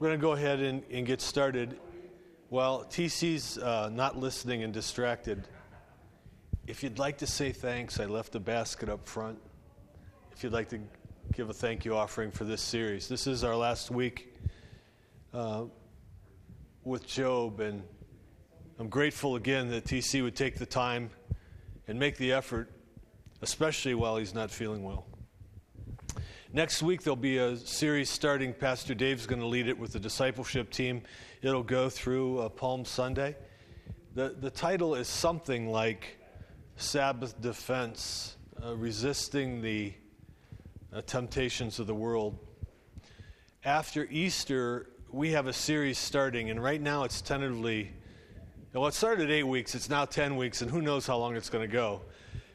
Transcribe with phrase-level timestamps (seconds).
[0.00, 1.78] We're going to go ahead and, and get started.
[2.48, 5.46] While TC's uh, not listening and distracted,
[6.66, 9.38] if you'd like to say thanks, I left a basket up front.
[10.32, 10.80] If you'd like to
[11.34, 14.34] give a thank you offering for this series, this is our last week
[15.34, 15.64] uh,
[16.82, 17.82] with Job, and
[18.78, 21.10] I'm grateful again that TC would take the time
[21.88, 22.70] and make the effort,
[23.42, 25.09] especially while he's not feeling well.
[26.52, 28.52] Next week, there'll be a series starting.
[28.52, 31.02] Pastor Dave's going to lead it with the discipleship team.
[31.42, 33.36] It'll go through uh, Palm Sunday.
[34.16, 36.18] The, the title is something like
[36.74, 39.94] Sabbath Defense, uh, Resisting the
[40.92, 42.36] uh, Temptations of the World.
[43.64, 47.92] After Easter, we have a series starting, and right now it's tentatively,
[48.72, 51.48] well, it started eight weeks, it's now 10 weeks, and who knows how long it's
[51.48, 52.00] going to go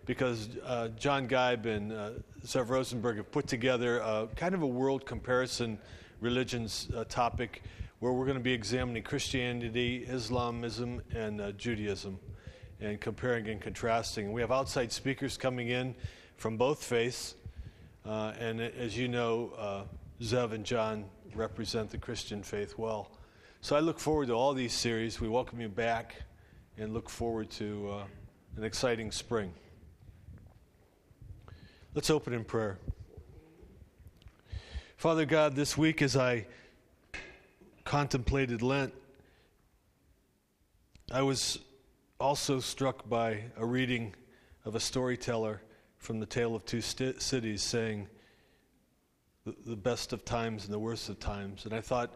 [0.05, 2.09] because uh, John Geib and uh,
[2.45, 5.79] Zev Rosenberg have put together a, kind of a world comparison
[6.21, 7.63] religions uh, topic
[7.99, 12.19] where we're going to be examining Christianity, Islamism, and uh, Judaism
[12.79, 14.31] and comparing and contrasting.
[14.31, 15.95] We have outside speakers coming in
[16.37, 17.33] from both faiths.
[18.05, 19.83] Uh, and as you know, uh,
[20.21, 23.09] Zev and John represent the Christian faith well.
[23.61, 25.19] So I look forward to all these series.
[25.19, 26.15] We welcome you back
[26.77, 28.03] and look forward to uh,
[28.57, 29.51] an exciting spring.
[31.95, 32.77] Let's open in prayer.
[34.97, 36.45] Father God, this week as I
[37.85, 38.93] contemplated Lent,
[41.09, 41.59] I was
[42.19, 44.13] also struck by a reading
[44.65, 45.61] of a storyteller
[45.97, 48.09] from the Tale of Two St- Cities saying,
[49.45, 51.63] the, the best of times and the worst of times.
[51.63, 52.13] And I thought,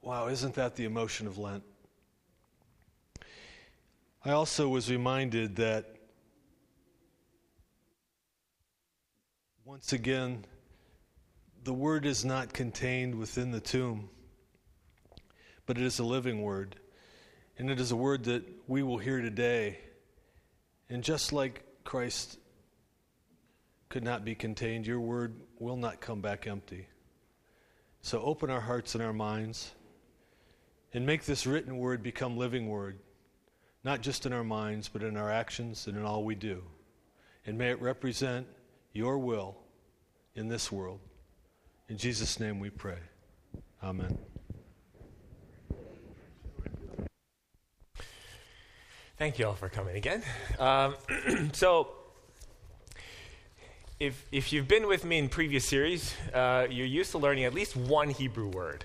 [0.00, 1.64] wow, isn't that the emotion of Lent?
[4.24, 5.96] I also was reminded that
[9.64, 10.44] Once again,
[11.62, 14.10] the word is not contained within the tomb,
[15.66, 16.74] but it is a living word.
[17.56, 19.78] And it is a word that we will hear today.
[20.88, 22.38] And just like Christ
[23.88, 26.88] could not be contained, your word will not come back empty.
[28.00, 29.70] So open our hearts and our minds
[30.92, 32.98] and make this written word become living word,
[33.84, 36.64] not just in our minds, but in our actions and in all we do.
[37.46, 38.48] And may it represent
[38.92, 39.56] your will
[40.34, 41.00] in this world.
[41.88, 42.98] In Jesus' name we pray.
[43.82, 44.18] Amen.
[49.18, 50.22] Thank you all for coming again.
[50.58, 50.96] Um,
[51.52, 51.88] so,
[54.00, 57.54] if, if you've been with me in previous series, uh, you're used to learning at
[57.54, 58.84] least one Hebrew word.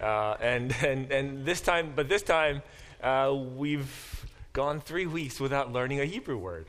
[0.00, 2.62] Uh, and, and, and this time, but this time,
[3.02, 6.66] uh, we've gone three weeks without learning a Hebrew word.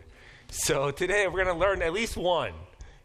[0.50, 2.54] So today we're going to learn at least one.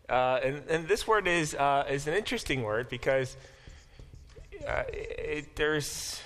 [0.08, 3.36] Uh, and, and, this word is, uh, is an interesting word because
[4.66, 6.20] uh, it, there's.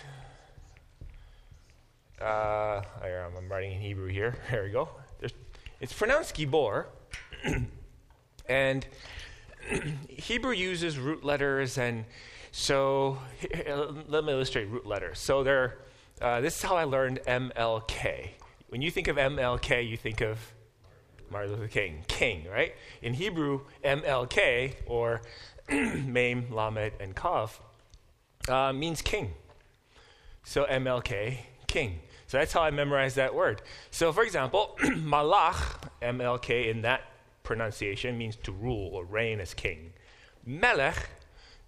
[2.20, 4.36] Uh, I'm writing in Hebrew here.
[4.50, 4.90] There we go.
[5.18, 5.32] There's,
[5.80, 6.86] it's pronounced gibor.
[8.48, 8.86] and
[10.08, 12.04] Hebrew uses root letters, and
[12.52, 13.18] so
[14.08, 15.18] let me illustrate root letters.
[15.18, 15.78] So there,
[16.20, 18.30] uh, this is how I learned MLK.
[18.68, 20.38] When you think of MLK, you think of
[21.30, 22.74] Martin Luther King, king, right?
[23.02, 25.22] In Hebrew, MLK, or
[25.70, 27.60] Mem, Lamed, and Kaf,
[28.48, 29.32] uh, means king.
[30.44, 32.00] So MLK, king.
[32.26, 33.62] So that's how I memorized that word.
[33.90, 37.02] So, for example, Malach, MLK, in that
[37.42, 39.92] pronunciation, means to rule or reign as king.
[40.44, 41.08] Melech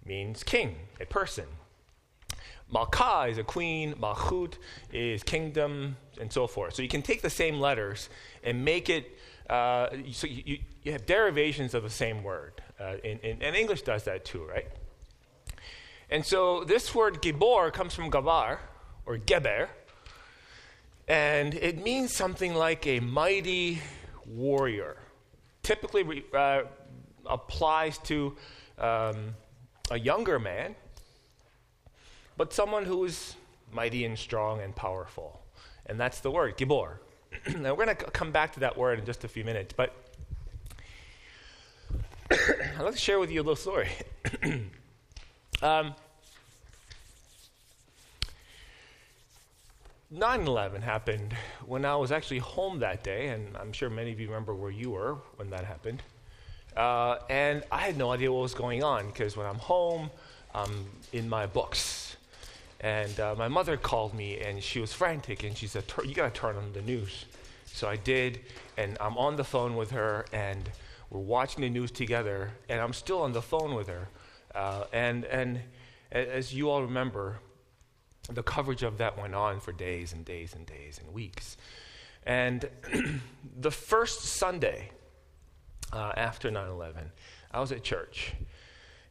[0.05, 1.45] means king, a person.
[2.71, 4.53] Malka is a queen, Malchut
[4.91, 6.75] is kingdom, and so forth.
[6.75, 8.09] So you can take the same letters
[8.43, 9.17] and make it
[9.49, 12.61] uh, so you, you, have derivations of the same word.
[12.79, 14.67] Uh, and English does that too, right?
[16.11, 18.59] And so this word gibor comes from gavar,
[19.05, 19.69] or geber,
[21.07, 23.81] and it means something like a mighty
[24.25, 24.97] warrior.
[25.63, 26.61] Typically uh,
[27.25, 28.35] applies to
[28.77, 29.35] um,
[29.89, 30.75] a younger man,
[32.39, 33.35] but someone who is
[33.73, 35.41] mighty and strong and powerful.
[35.87, 36.93] And that's the word, gibor.
[37.57, 39.93] now, we're going to come back to that word in just a few minutes, but
[42.31, 43.89] I'd like to share with you a little story.
[45.61, 45.93] um,
[50.09, 51.35] 9 11 happened
[51.65, 54.71] when I was actually home that day, and I'm sure many of you remember where
[54.71, 56.01] you were when that happened.
[56.77, 60.09] Uh, and I had no idea what was going on because when I'm home,
[60.55, 62.15] I'm in my books
[62.81, 66.33] and uh, my mother called me and she was frantic and she said, You got
[66.33, 67.25] to turn on the news.
[67.65, 68.41] So I did,
[68.77, 70.69] and I'm on the phone with her, and
[71.09, 74.09] we're watching the news together, and I'm still on the phone with her.
[74.55, 75.61] Uh, and, and
[76.11, 77.39] as you all remember,
[78.29, 81.57] the coverage of that went on for days and days and days and weeks.
[82.25, 82.69] And
[83.59, 84.91] the first Sunday
[85.93, 87.11] uh, after 9 11,
[87.51, 88.33] I was at church.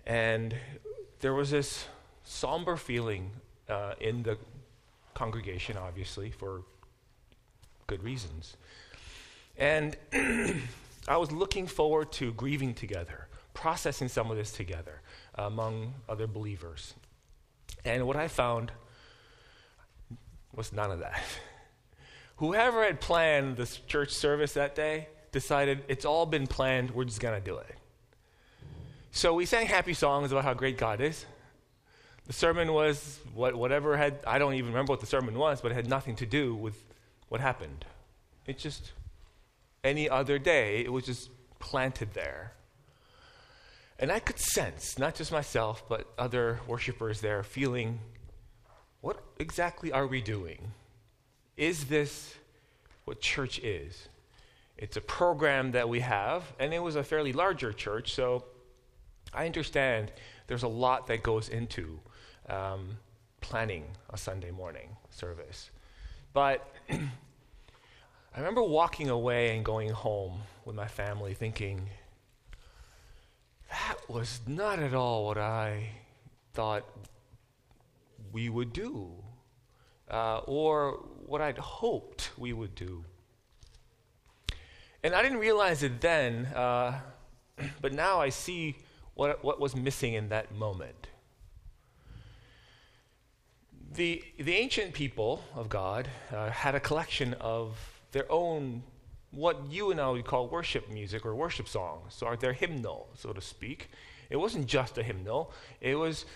[0.07, 0.55] And
[1.21, 1.87] there was this
[2.23, 3.31] somber feeling
[3.69, 4.39] uh, in the
[5.15, 6.63] congregation, obviously, for
[7.87, 8.57] good reasons.
[9.57, 9.97] And
[11.09, 15.01] I was looking forward to grieving together, processing some of this together
[15.35, 16.95] among other believers.
[17.85, 18.73] And what I found
[20.55, 21.21] was none of that.
[22.37, 27.21] Whoever had planned this church service that day decided it's all been planned, we're just
[27.21, 27.75] going to do it.
[29.11, 31.25] So we sang happy songs about how great God is.
[32.29, 35.73] The sermon was what, whatever had, I don't even remember what the sermon was, but
[35.73, 36.85] it had nothing to do with
[37.31, 37.87] what happened.
[38.47, 38.93] It just,
[39.83, 42.53] any other day, it was just planted there.
[43.99, 47.99] And I could sense, not just myself, but other worshipers there, feeling
[49.01, 50.73] what exactly are we doing?
[51.57, 52.35] Is this
[53.07, 54.09] what church is?
[54.77, 58.45] It's a program that we have, and it was a fairly larger church, so
[59.33, 60.13] I understand
[60.47, 62.01] there's a lot that goes into
[62.49, 62.99] um,
[63.41, 65.71] planning a Sunday morning service.
[66.33, 71.89] But I remember walking away and going home with my family thinking,
[73.71, 75.91] that was not at all what I
[76.55, 76.85] thought
[78.33, 79.13] we would do,
[80.11, 83.05] uh, or what I'd hoped we would do.
[85.03, 87.01] And I didn't realize it then, uh,
[87.81, 88.77] but now I see
[89.15, 91.08] what, what was missing in that moment.
[93.95, 97.79] The, the ancient people of God uh, had a collection of
[98.13, 98.83] their own,
[99.31, 103.33] what you and I would call worship music or worship songs, so their hymnal, so
[103.33, 103.91] to speak.
[104.29, 106.27] It wasn't just a hymnal, it was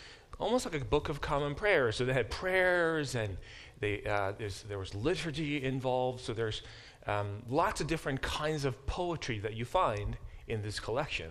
[0.41, 1.97] almost like a book of common prayers.
[1.97, 3.37] So they had prayers and
[3.81, 4.33] they, uh,
[4.69, 6.21] there was liturgy involved.
[6.21, 6.63] So there's
[7.07, 10.17] um, lots of different kinds of poetry that you find
[10.49, 11.31] in this collection.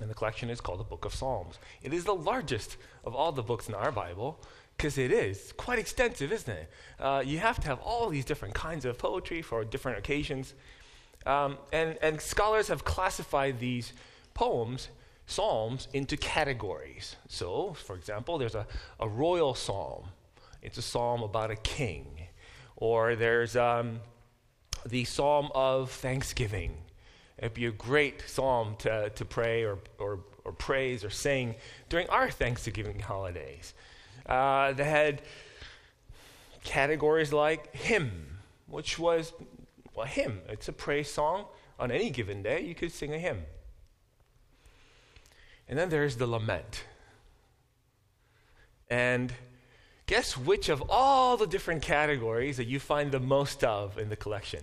[0.00, 1.58] And the collection is called the Book of Psalms.
[1.82, 4.40] It is the largest of all the books in our Bible
[4.82, 6.68] because it is quite extensive, isn't it?
[6.98, 10.54] Uh, you have to have all these different kinds of poetry for different occasions.
[11.24, 13.92] Um, and, and scholars have classified these
[14.34, 14.88] poems
[15.26, 17.14] psalms into categories.
[17.28, 18.66] So, for example, there's a,
[18.98, 20.08] a royal psalm,
[20.62, 22.26] it's a psalm about a king.
[22.74, 24.00] Or there's um,
[24.84, 26.74] the psalm of thanksgiving.
[27.38, 31.54] It'd be a great psalm to, to pray or, or, or praise or sing
[31.88, 33.74] during our Thanksgiving holidays.
[34.26, 35.22] Uh, they had
[36.64, 39.32] categories like hymn, which was
[40.00, 40.40] a hymn.
[40.48, 41.46] It's a praise song.
[41.78, 43.42] On any given day, you could sing a hymn.
[45.68, 46.84] And then there's the lament.
[48.90, 49.32] And
[50.06, 54.16] guess which of all the different categories that you find the most of in the
[54.16, 54.62] collection?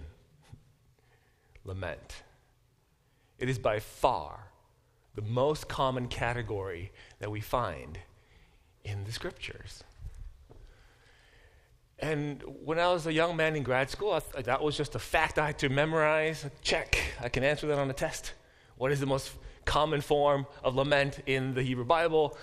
[1.69, 2.23] lament.
[3.37, 4.47] It is by far
[5.15, 7.99] the most common category that we find
[8.89, 9.83] in the scriptures.
[11.99, 14.99] And when I was a young man in grad school, th- that was just a
[14.99, 16.45] fact I had to memorize.
[16.61, 18.33] Check, I can answer that on a test.
[18.77, 19.31] What is the most
[19.69, 22.35] common form of lament in the Hebrew Bible.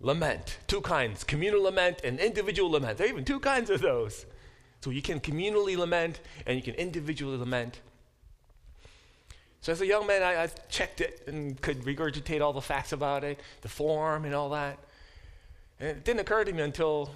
[0.00, 2.96] Lament, two kinds communal lament and individual lament.
[2.96, 4.24] There are even two kinds of those.
[4.80, 7.80] So you can communally lament and you can individually lament.
[9.60, 12.92] So as a young man, I, I, checked it and could regurgitate all the facts
[12.92, 14.78] about it, the form and all that.
[15.80, 17.10] And it didn't occur to me until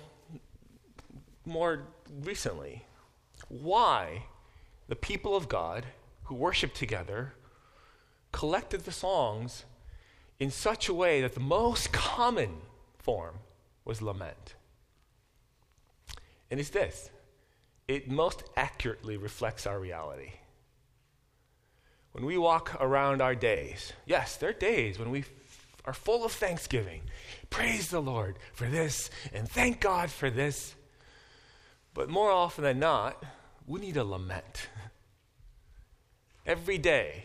[1.45, 1.83] more
[2.23, 2.85] recently
[3.49, 4.25] why
[4.89, 5.85] the people of God
[6.25, 7.35] who worship together
[8.33, 9.65] collected the songs
[10.41, 12.57] in such a way that the most common
[12.99, 13.37] form
[13.85, 14.55] was lament.
[16.51, 17.11] And it's this
[17.87, 20.33] it most accurately reflects our reality.
[22.13, 25.25] When we walk around our days, yes, there are days when we
[25.85, 27.03] are full of thanksgiving.
[27.51, 30.75] Praise the Lord for this, and thank God for this.
[31.93, 33.23] But more often than not,
[33.67, 34.69] we need a lament.
[36.47, 37.25] Every day,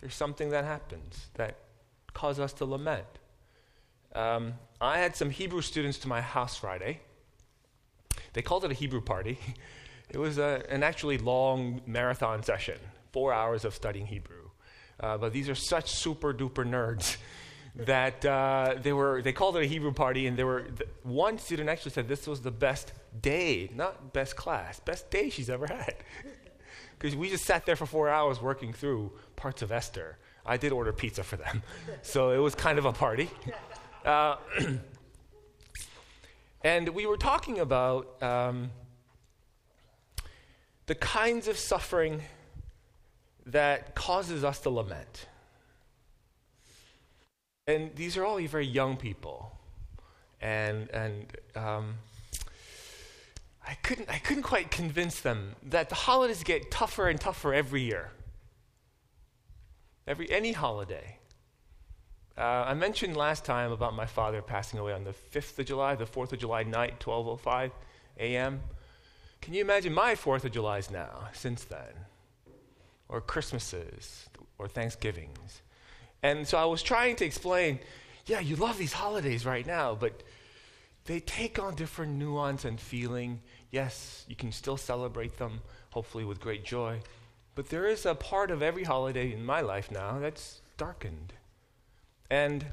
[0.00, 1.56] there's something that happens that
[2.12, 3.06] causes us to lament.
[4.14, 7.00] Um, I had some Hebrew students to my house Friday.
[8.32, 9.38] They called it a Hebrew party.
[10.10, 12.78] It was a, an actually long marathon session,
[13.10, 14.50] four hours of studying Hebrew.
[15.00, 17.16] Uh, but these are such super duper nerds
[17.76, 21.38] that uh, they were they called it a Hebrew party, and they were th- one
[21.38, 25.66] student actually said this was the best day, not best class, best day she's ever
[25.66, 25.96] had.
[26.96, 30.16] Because we just sat there for four hours working through parts of Esther.
[30.46, 31.62] I did order pizza for them.
[32.02, 33.28] so it was kind of a party.
[34.04, 34.36] Uh,
[36.64, 38.70] And we were talking about um,
[40.86, 42.22] the kinds of suffering
[43.44, 45.26] that causes us to lament.
[47.66, 49.58] And these are all very young people.
[50.40, 51.94] And, and um,
[53.66, 57.82] I, couldn't, I couldn't quite convince them that the holidays get tougher and tougher every
[57.82, 58.10] year.
[60.06, 61.16] Every, any holiday.
[62.36, 65.94] Uh, I mentioned last time about my father passing away on the 5th of July,
[65.94, 67.70] the 4th of July night, 12.05
[68.18, 68.60] a.m.
[69.40, 71.94] Can you imagine my 4th of July's now, since then?
[73.08, 74.28] Or Christmases,
[74.58, 75.62] or Thanksgivings.
[76.24, 77.78] And so I was trying to explain,
[78.24, 80.22] yeah, you love these holidays right now, but
[81.04, 83.42] they take on different nuance and feeling.
[83.70, 87.00] Yes, you can still celebrate them, hopefully with great joy.
[87.54, 91.34] But there is a part of every holiday in my life now that's darkened
[92.30, 92.64] and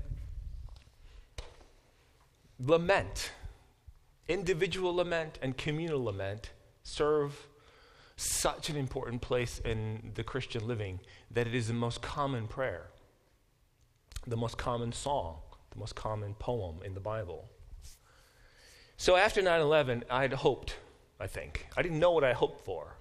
[2.57, 3.33] lament,
[4.29, 6.51] individual lament and communal lament,
[6.83, 7.47] serve
[8.15, 12.90] such an important place in the Christian living that it is the most common prayer,
[14.27, 15.37] the most common song,
[15.71, 17.49] the most common poem in the Bible.
[18.97, 20.75] So after 9 11, I had hoped,
[21.19, 21.67] I think.
[21.75, 22.95] I didn't know what I hoped for.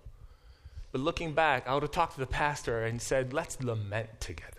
[0.93, 4.57] But looking back, I would have talked to the pastor and said, let's lament together.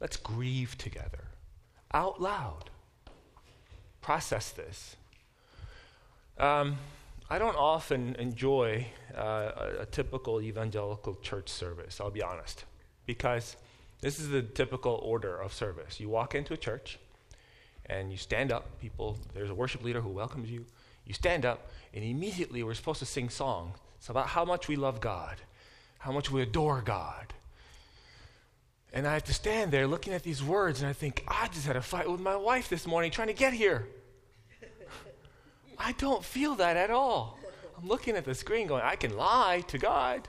[0.00, 1.28] Let's grieve together
[1.94, 2.70] out loud.
[4.00, 4.96] Process this.
[6.38, 6.78] Um,
[7.30, 8.86] I don't often enjoy
[9.16, 12.64] uh, a, a, typical evangelical church service, I'll be honest,
[13.06, 13.56] because
[14.02, 15.98] this is the typical order of service.
[15.98, 16.98] You walk into a church
[17.86, 20.66] and you stand up, people, there's a worship leader who welcomes you.
[21.06, 23.76] You stand up, and immediately we're supposed to sing songs
[24.08, 25.36] about how much we love God,
[25.98, 27.32] how much we adore God,
[28.92, 31.66] and I have to stand there looking at these words, and I think, I just
[31.66, 33.88] had a fight with my wife this morning trying to get here.
[35.78, 37.38] I don't feel that at all.
[37.78, 40.28] I'm looking at the screen going, I can lie to God.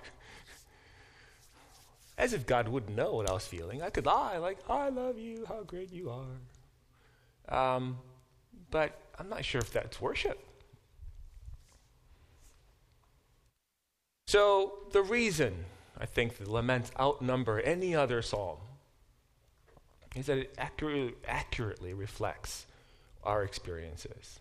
[2.17, 3.81] As if God wouldn't know what I was feeling.
[3.81, 7.75] I could lie, like, I love you, how great you are.
[7.75, 7.97] Um,
[8.69, 10.39] but I'm not sure if that's worship.
[14.27, 15.65] So, the reason
[15.97, 18.57] I think the laments outnumber any other psalm
[20.15, 22.65] is that it accurately, accurately reflects
[23.23, 24.39] our experiences.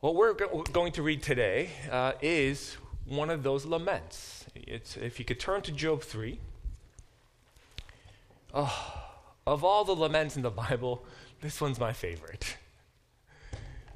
[0.00, 4.43] What we're go- going to read today uh, is one of those laments.
[4.54, 6.38] It's, if you could turn to Job 3.
[8.54, 9.02] Oh,
[9.46, 11.04] of all the laments in the Bible,
[11.40, 12.56] this one's my favorite.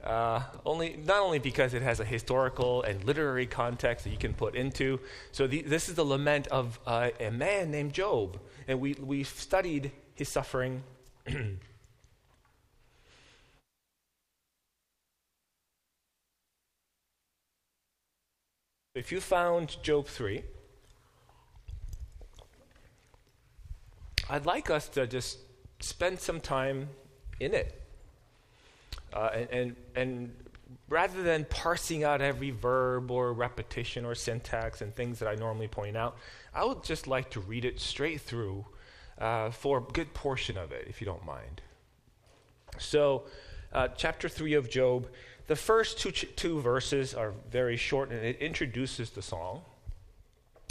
[0.03, 4.33] Uh, only not only because it has a historical and literary context that you can
[4.33, 5.01] put into.
[5.33, 9.29] So the, this is the lament of uh, a man named Job, and we we've
[9.29, 10.83] studied his suffering.
[18.99, 20.43] if you found Job three,
[24.29, 25.39] I'd like us to just
[25.81, 26.89] spend some time
[27.41, 27.81] in it.
[29.13, 30.35] Uh, and, and, and
[30.89, 35.69] rather than parsing out every verb or repetition or syntax and things that I normally
[35.69, 36.19] point out,
[36.53, 38.67] I would just like to read it straight through
[39.19, 41.63] uh, for a good portion of it, if you don't mind.
[42.79, 43.25] So,
[43.73, 45.09] uh, chapter 3 of Job,
[45.47, 49.63] the first two, ch- two verses are very short and it introduces the song.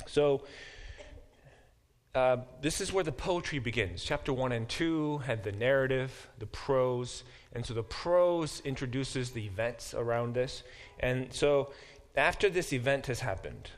[0.06, 0.44] So,
[2.16, 4.04] uh, this is where the poetry begins.
[4.04, 7.24] Chapter 1 and 2 had the narrative, the prose,
[7.54, 10.64] and so the prose introduces the events around this.
[11.00, 11.72] And so
[12.16, 13.70] after this event has happened,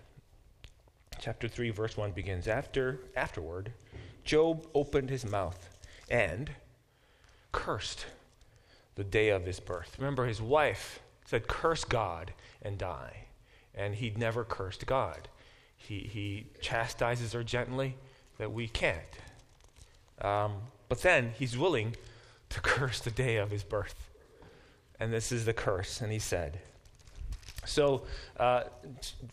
[1.19, 3.73] chapter 3, verse 1 begins After, Afterward,
[4.23, 5.69] Job opened his mouth
[6.09, 6.51] and
[7.51, 8.05] cursed
[8.99, 9.95] the day of his birth.
[9.97, 13.27] Remember, his wife said, Curse God and die.
[13.73, 15.29] And he never cursed God.
[15.77, 17.95] He, he chastises her gently
[18.39, 18.99] that we can't.
[20.19, 20.55] Um,
[20.89, 21.95] but then he's willing
[22.49, 24.09] to curse the day of his birth.
[24.99, 26.01] And this is the curse.
[26.01, 26.59] And he said,
[27.65, 28.01] so,
[28.37, 28.63] uh,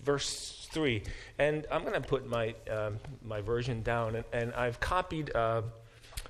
[0.01, 1.03] verse 3,
[1.41, 5.63] and I'm going to put my, um, my version down, and, and I've copied uh,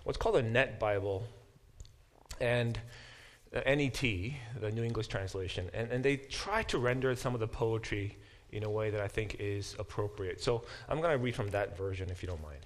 [0.05, 1.27] what's called a Net Bible
[2.41, 2.79] and
[3.65, 4.01] NET,
[4.61, 8.17] the New English Translation, and, and they try to render some of the poetry
[8.53, 10.43] in a way that I think is appropriate.
[10.43, 12.61] So, I'm going to read from that version if you don't mind.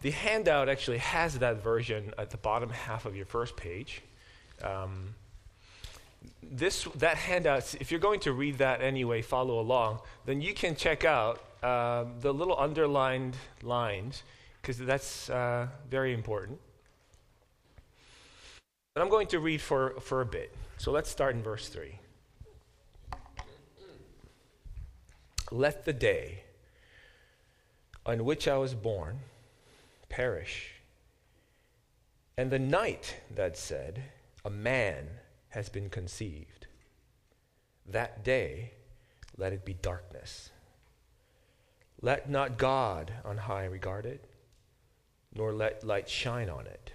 [0.00, 4.02] The handout actually has that version at the bottom half of your first page.
[4.62, 5.14] Um,
[6.42, 10.76] this that handout, if you're going to read that anyway, follow along, then you can
[10.76, 14.22] check out uh, the little underlined lines
[14.60, 16.58] because that's uh, very important.
[18.94, 20.54] But I'm going to read for, for a bit.
[20.76, 21.98] So let's start in verse 3.
[25.50, 26.42] Let the day
[28.04, 29.20] on which I was born
[30.08, 30.72] perish,
[32.36, 34.02] and the night that said,
[34.44, 35.08] A man
[35.50, 36.66] has been conceived.
[37.86, 38.72] That day,
[39.36, 40.50] let it be darkness.
[42.00, 44.24] Let not God on high regard it,
[45.38, 46.90] nor let light shine on it.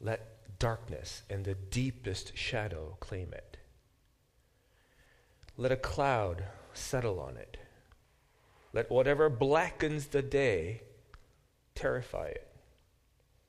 [0.00, 3.58] Let darkness and the deepest shadow claim it.
[5.58, 7.58] Let a cloud settle on it.
[8.72, 10.80] Let whatever blackens the day
[11.74, 12.48] terrify it.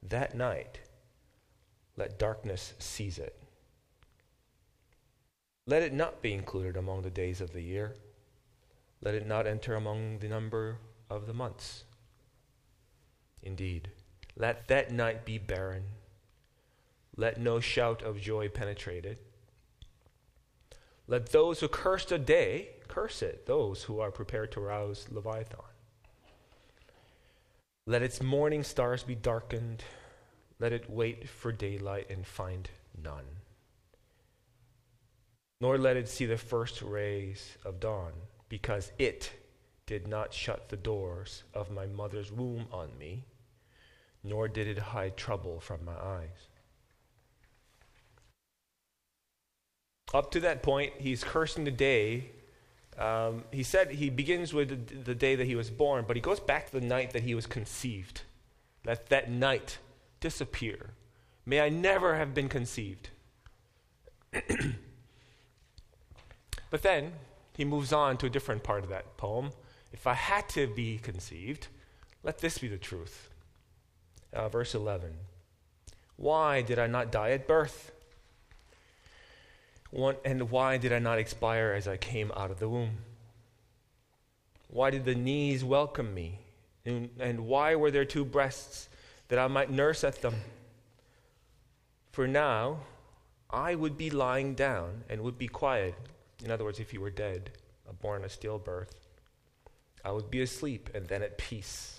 [0.03, 0.81] That night,
[1.95, 3.41] let darkness seize it.
[5.65, 7.95] Let it not be included among the days of the year.
[9.01, 10.79] Let it not enter among the number
[11.09, 11.85] of the months.
[13.43, 13.89] Indeed,
[14.35, 15.83] let that night be barren.
[17.15, 19.21] Let no shout of joy penetrate it.
[21.07, 25.59] Let those who curse the day curse it, those who are prepared to rouse Leviathan.
[27.87, 29.83] Let its morning stars be darkened.
[30.59, 32.69] Let it wait for daylight and find
[33.01, 33.25] none.
[35.61, 38.13] Nor let it see the first rays of dawn,
[38.47, 39.31] because it
[39.85, 43.25] did not shut the doors of my mother's womb on me,
[44.23, 46.47] nor did it hide trouble from my eyes.
[50.13, 52.31] Up to that point, he's cursing the day.
[52.97, 56.21] Um, he said he begins with the, the day that he was born, but he
[56.21, 58.21] goes back to the night that he was conceived.
[58.85, 59.77] Let that night
[60.19, 60.91] disappear.
[61.45, 63.09] May I never have been conceived.
[66.69, 67.13] but then
[67.55, 69.51] he moves on to a different part of that poem.
[69.91, 71.67] If I had to be conceived,
[72.23, 73.28] let this be the truth.
[74.33, 75.13] Uh, verse 11
[76.15, 77.91] Why did I not die at birth?
[80.23, 82.97] and why did I not expire as I came out of the womb?
[84.67, 86.41] Why did the knees welcome me?
[86.85, 88.87] And, and why were there two breasts
[89.29, 90.35] that I might nurse at them?
[92.11, 92.81] For now,
[93.49, 95.95] I would be lying down and would be quiet.
[96.45, 97.51] In other words, if you were dead,
[97.99, 98.91] born a stillbirth,
[100.05, 101.98] I would be asleep and then at peace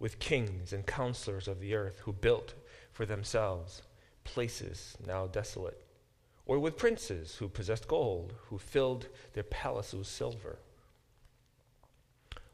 [0.00, 2.54] with kings and counselors of the earth who built
[2.90, 3.82] for themselves
[4.24, 5.84] places now desolate
[6.50, 10.58] or with princes who possessed gold, who filled their palaces with silver?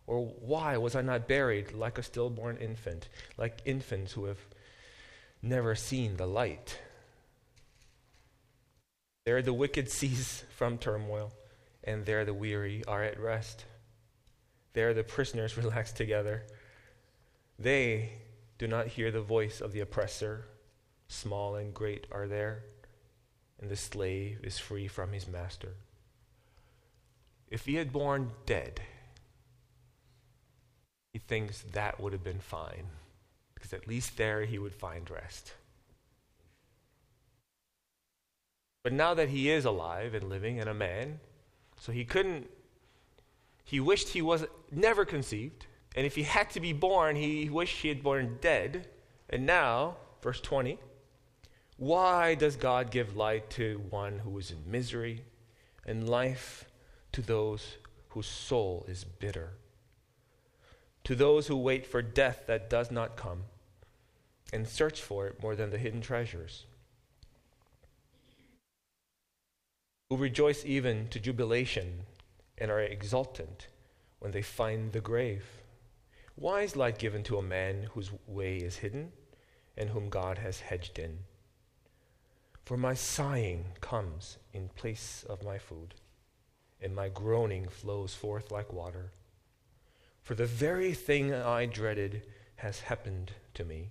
[0.06, 4.38] Or why was I not buried like a stillborn infant, like infants who have
[5.40, 6.78] never seen the light?
[9.24, 11.32] There the wicked cease from turmoil,
[11.82, 13.64] and there the weary are at rest.
[14.74, 16.42] There the prisoners relax together.
[17.58, 18.12] They
[18.58, 20.46] do not hear the voice of the oppressor.
[21.08, 22.64] Small and great are there
[23.60, 25.74] and the slave is free from his master.
[27.48, 28.80] If he had born dead,
[31.12, 32.88] he thinks that would have been fine,
[33.54, 35.54] because at least there he would find rest.
[38.82, 41.20] But now that he is alive and living and a man,
[41.80, 42.48] so he couldn't,
[43.64, 45.66] he wished he was never conceived.
[45.96, 48.86] And if he had to be born, he wished he had born dead.
[49.30, 50.78] And now, verse 20,
[51.78, 55.24] why does God give light to one who is in misery
[55.86, 56.66] and life
[57.12, 57.76] to those
[58.10, 59.54] whose soul is bitter?
[61.04, 63.44] To those who wait for death that does not come
[64.52, 66.66] and search for it more than the hidden treasures?
[70.10, 72.02] Who rejoice even to jubilation
[72.58, 73.68] and are exultant
[74.18, 75.44] when they find the grave?
[76.38, 79.12] Why is light given to a man whose way is hidden
[79.74, 81.20] and whom God has hedged in?
[82.66, 85.94] For my sighing comes in place of my food,
[86.78, 89.12] and my groaning flows forth like water.
[90.20, 93.88] For the very thing I dreaded has happened to me,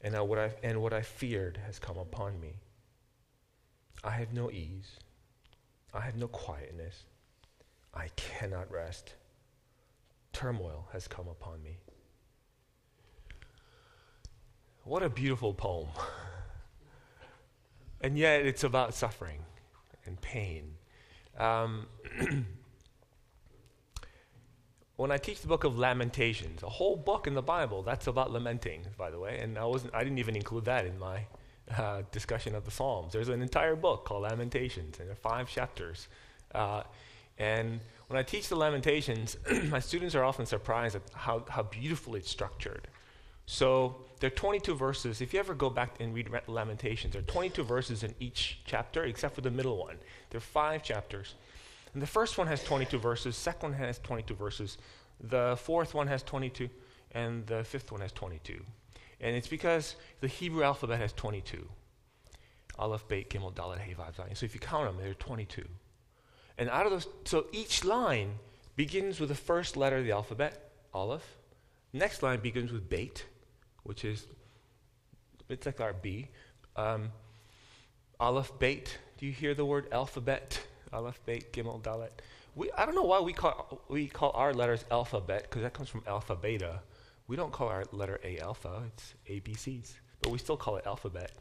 [0.00, 2.56] and, I, what, I, and what I feared has come upon me.
[4.02, 4.96] I have no ease,
[5.94, 7.04] I have no quietness,
[7.94, 9.14] I cannot rest.
[10.32, 11.78] Turmoil has come upon me.
[14.84, 15.88] What a beautiful poem.
[18.00, 19.40] And yet it's about suffering
[20.06, 20.74] and pain.
[21.38, 21.86] Um,
[24.96, 28.30] when I teach the book of Lamentations, a whole book in the Bible that's about
[28.30, 31.26] lamenting, by the way, and I wasn't, I didn't even include that in my
[31.76, 33.12] uh, discussion of the Psalms.
[33.12, 36.08] There's an entire book called Lamentations, and there are five chapters.
[36.54, 36.82] Uh,
[37.38, 39.36] And when I teach the Lamentations,
[39.68, 42.88] my students are often surprised at how, how beautifully it's structured.
[43.46, 45.20] So there are 22 verses.
[45.20, 49.04] If you ever go back and read Lamentations, there are 22 verses in each chapter,
[49.04, 49.94] except for the middle one.
[50.30, 51.36] There are five chapters.
[51.94, 54.78] And the first one has 22 verses, second one has 22 verses,
[55.20, 56.68] the fourth one has 22,
[57.12, 58.60] and the fifth one has 22.
[59.20, 61.64] And it's because the Hebrew alphabet has 22.
[62.76, 64.16] Aleph, Beit, Gimel, Dalet, Hey, Vav.
[64.36, 65.64] So if you count them, there are 22.
[66.60, 68.34] And out of those, so each line
[68.76, 71.38] begins with the first letter of the alphabet, Aleph.
[71.94, 73.24] Next line begins with Beit,
[73.82, 74.26] which is,
[75.48, 76.28] it's like our B.
[76.76, 77.12] Um,
[78.20, 78.98] Aleph, Beit.
[79.16, 80.60] Do you hear the word alphabet?
[80.92, 82.10] Aleph, Beit, Gimel, Dalet.
[82.54, 85.88] We, I don't know why we call, we call our letters alphabet, because that comes
[85.88, 86.80] from alpha, beta.
[87.26, 89.94] We don't call our letter A alpha, it's ABCs.
[90.20, 91.32] But we still call it alphabet,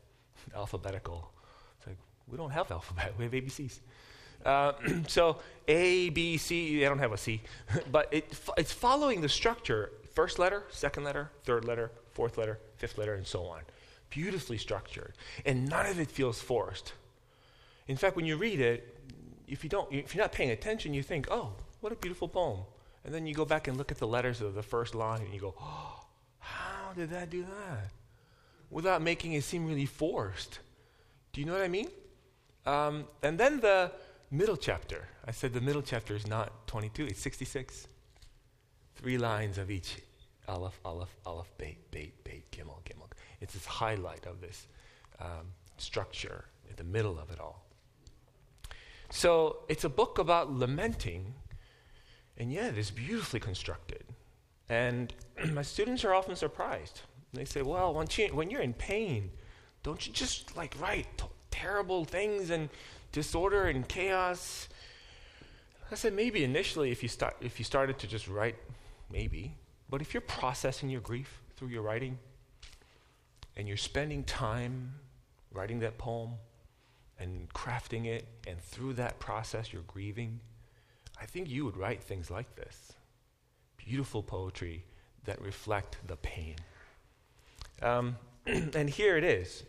[0.55, 1.29] alphabetical.
[1.77, 3.79] It's like, we don't have alphabet, we have ABCs.
[4.45, 4.73] Uh,
[5.08, 7.41] so A, B, C, they don't have a C.
[7.91, 12.97] but it, it's following the structure first letter, second letter, third letter, fourth letter, fifth
[12.97, 13.62] letter, and so on.
[14.10, 15.13] Beautifully structured.
[15.45, 16.93] And none of it feels forced.
[17.88, 18.97] In fact, when you read it,
[19.47, 22.60] if, you don't, if you're not paying attention, you think, oh, what a beautiful poem.
[23.06, 25.34] And then you go back and look at the letters of the first line and
[25.34, 26.04] you go, oh,
[26.39, 27.91] how did that do that?
[28.69, 30.60] Without making it seem really forced.
[31.34, 31.88] Do you know what I mean?
[32.65, 33.91] Um, and then the
[34.31, 35.07] middle chapter.
[35.25, 37.87] I said the middle chapter is not 22, it's 66.
[38.95, 39.97] Three lines of each
[40.47, 43.07] Aleph, Aleph, Aleph, Beit, Beit, Beit, Gimel, Gimel.
[43.39, 44.67] It's this highlight of this
[45.19, 47.65] um, structure in the middle of it all.
[49.11, 51.33] So it's a book about lamenting,
[52.37, 54.03] and yet it's beautifully constructed.
[54.69, 55.13] And
[55.53, 57.01] my students are often surprised.
[57.33, 59.31] They say, well, when, you, when you're in pain,
[59.83, 62.69] don't you just like write t- terrible things and
[63.12, 64.69] disorder and chaos?
[65.91, 68.56] I said, maybe initially if you, start, if you started to just write,
[69.12, 69.56] maybe.
[69.89, 72.19] But if you're processing your grief through your writing
[73.56, 74.93] and you're spending time
[75.52, 76.36] writing that poem,
[77.19, 80.39] and crafting it, and through that process, you're grieving,
[81.22, 82.93] I think you would write things like this
[83.78, 84.86] beautiful poetry
[85.26, 86.56] that reflect the pain.
[87.82, 89.63] Um, and here it is.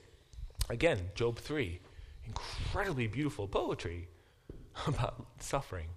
[0.69, 1.81] Again, Job 3.
[2.31, 4.09] Incredibly beautiful poetry
[4.87, 5.89] about suffering.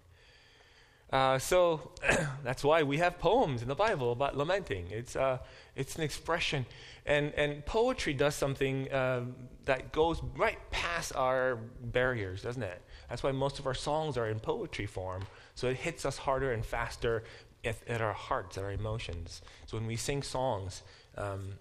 [1.11, 1.91] Uh, so
[2.43, 4.87] that's why we have poems in the Bible about lamenting.
[4.89, 5.37] It's, uh,
[5.75, 6.65] it's an expression.
[7.05, 12.81] And, and poetry does something um, that goes right past our barriers, doesn't it?
[13.09, 15.21] That's why most of our songs are in poetry form.
[15.53, 17.25] So it hits us harder and faster
[17.63, 19.43] at, at our hearts, at our emotions.
[19.67, 20.81] So when we sing songs,
[21.15, 21.59] um,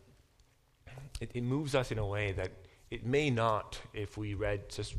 [1.21, 2.53] it, it moves us in a way that
[2.93, 4.95] it may not if we read just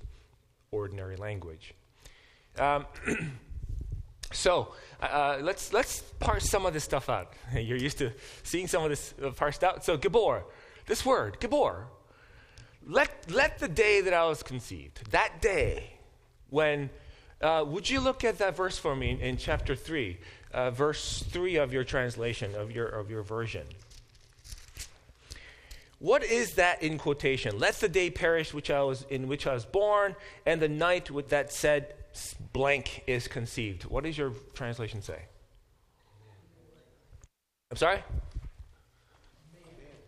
[0.71, 1.73] ordinary language.
[2.57, 2.85] Um,
[4.33, 7.33] So uh, let's let's parse some of this stuff out.
[7.53, 9.85] You're used to seeing some of this uh, parsed out.
[9.85, 10.43] So gibor,
[10.87, 11.85] this word gibor,
[12.85, 15.93] Let let the day that I was conceived, that day
[16.49, 16.89] when.
[17.41, 20.17] Uh, would you look at that verse for me in, in chapter three,
[20.53, 23.67] uh, verse three of your translation of your of your version?
[26.03, 27.57] What is that in quotation?
[27.57, 31.09] Let the day perish which I was in which I was born, and the night
[31.09, 31.93] with that said
[32.51, 33.83] blank is conceived.
[33.85, 35.21] What does your translation say?
[37.71, 38.03] I'm sorry?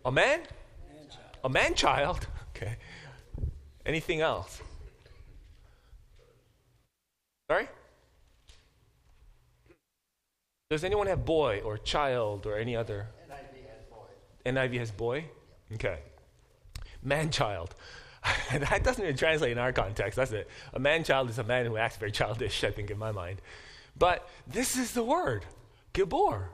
[0.04, 0.42] A man?
[1.46, 2.28] A man child?
[2.56, 2.78] Okay.
[3.86, 4.62] Anything else?
[7.50, 7.68] Sorry?
[10.70, 13.08] Does anyone have boy or child or any other?
[13.30, 14.08] NIV has boy.
[14.46, 15.26] NIV has boy?
[15.74, 16.00] Okay.
[17.04, 17.76] Man child.
[18.52, 20.50] that doesn't even translate in our context, does it?
[20.74, 23.42] A man child is a man who acts very childish, I think, in my mind.
[23.98, 25.46] But this is the word,
[25.94, 26.46] Gibor.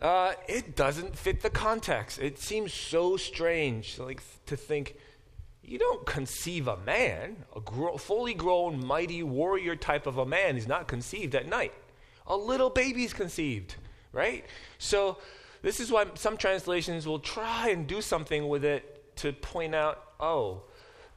[0.00, 2.18] Uh, it doesn't fit the context.
[2.18, 4.96] It seems so strange, like to think
[5.62, 10.56] you don't conceive a man, a gro- fully grown, mighty warrior type of a man
[10.56, 11.74] is not conceived at night.
[12.26, 13.74] A little baby's conceived,
[14.12, 14.44] right?
[14.78, 15.18] So
[15.62, 20.04] this is why some translations will try and do something with it to point out
[20.20, 20.62] oh,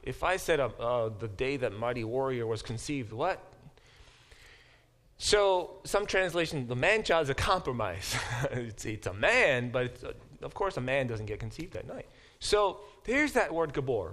[0.02, 3.42] if I said uh, uh, the day that Mighty Warrior was conceived, what?
[5.16, 8.16] So, some translation, the man child is a compromise.
[8.50, 11.86] it's, it's, a man, but a, uh, of course, a man doesn't get conceived at
[11.86, 12.06] night.
[12.40, 14.12] So, there's that word gibor.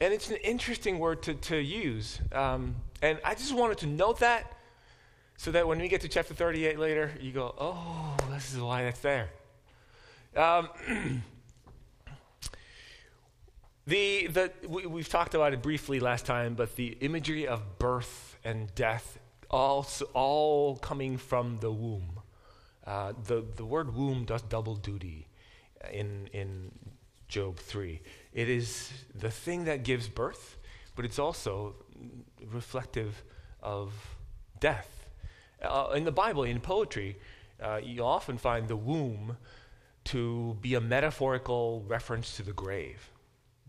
[0.00, 2.20] And it's an interesting word to, to use.
[2.32, 4.57] Um, and I just wanted to note that
[5.38, 8.82] so that when we get to chapter 38 later, you go, oh, this is why
[8.82, 9.30] that's there.
[10.36, 10.68] Um,
[13.88, 18.36] The, the, we, we've talked about it briefly last time, but the imagery of birth
[18.44, 19.18] and death
[19.50, 22.20] all, all coming from the womb.
[22.86, 25.26] Uh, the, the word womb does double duty
[25.90, 26.70] in, in
[27.28, 27.98] Job 3.
[28.34, 30.58] It is the thing that gives birth,
[30.94, 31.74] but it's also
[32.52, 33.24] reflective
[33.62, 33.94] of
[34.60, 34.97] death.
[35.62, 37.18] Uh, in the Bible, in poetry,
[37.62, 39.36] uh, you often find the womb
[40.04, 43.10] to be a metaphorical reference to the grave,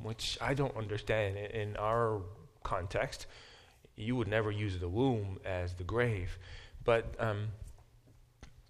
[0.02, 2.22] which I don't understand in, our
[2.64, 3.26] context.
[3.96, 6.38] You would never use the womb as the grave.
[6.86, 7.50] But um,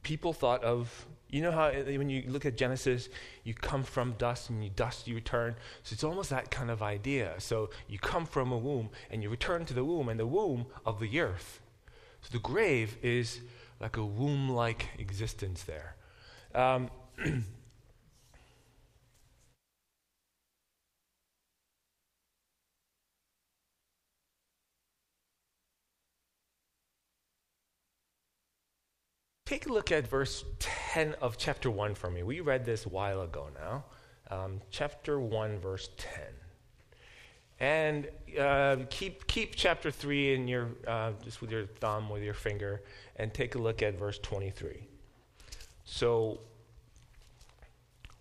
[0.02, 3.08] people thought of you know how uh, when you look at Genesis,
[3.44, 5.56] you come from dust and you dust you return.
[5.84, 7.36] So it's almost that kind of idea.
[7.38, 10.66] So you come from a womb and you return to the womb and the womb
[10.86, 11.62] of the earth.
[12.22, 13.42] So the grave is
[13.80, 15.96] like a womb like existence there.
[16.54, 16.90] Um,
[29.50, 32.22] Take a look at verse 10 of chapter 1 for me.
[32.22, 33.84] We read this a while ago now.
[34.30, 36.22] Um, chapter 1, verse 10.
[37.60, 38.08] And
[38.40, 42.82] uh, keep, keep chapter 3 in your, uh, just with your thumb, with your finger,
[43.18, 44.88] and take a look at verse 23.
[45.84, 46.40] So,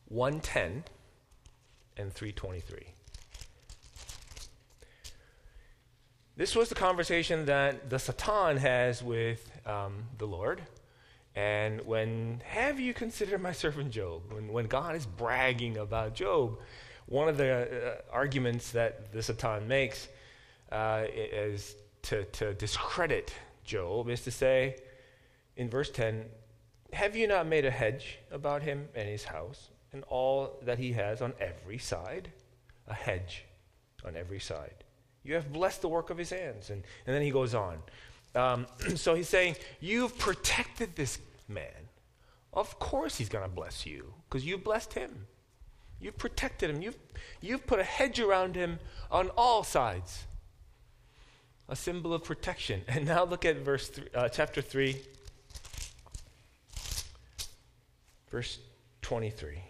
[0.08, 0.84] 110
[1.96, 2.94] and 323.
[6.36, 10.62] This was the conversation that the Satan has with um, the Lord.
[11.34, 14.32] And when have you considered my servant Job?
[14.32, 16.58] When, when God is bragging about Job,
[17.08, 20.08] one of the uh, arguments that the Satan makes
[20.70, 24.76] uh, is to, to discredit Job is to say,
[25.56, 26.24] in verse 10,
[26.92, 30.92] Have you not made a hedge about him and his house and all that he
[30.92, 32.30] has on every side?
[32.86, 33.44] A hedge
[34.06, 34.84] on every side.
[35.22, 36.70] You have blessed the work of his hands.
[36.70, 37.78] And, and then he goes on.
[38.34, 38.66] Um,
[38.96, 41.88] so he's saying, You've protected this man,
[42.52, 45.26] of course he's going to bless you because you blessed him.
[46.00, 46.82] You've protected him.
[46.82, 46.96] You've,
[47.40, 48.78] you've put a hedge around him
[49.10, 50.24] on all sides.
[51.68, 52.82] A symbol of protection.
[52.88, 55.00] And now look at verse uh, chapter 3,
[58.30, 58.58] verse
[59.02, 59.62] 23.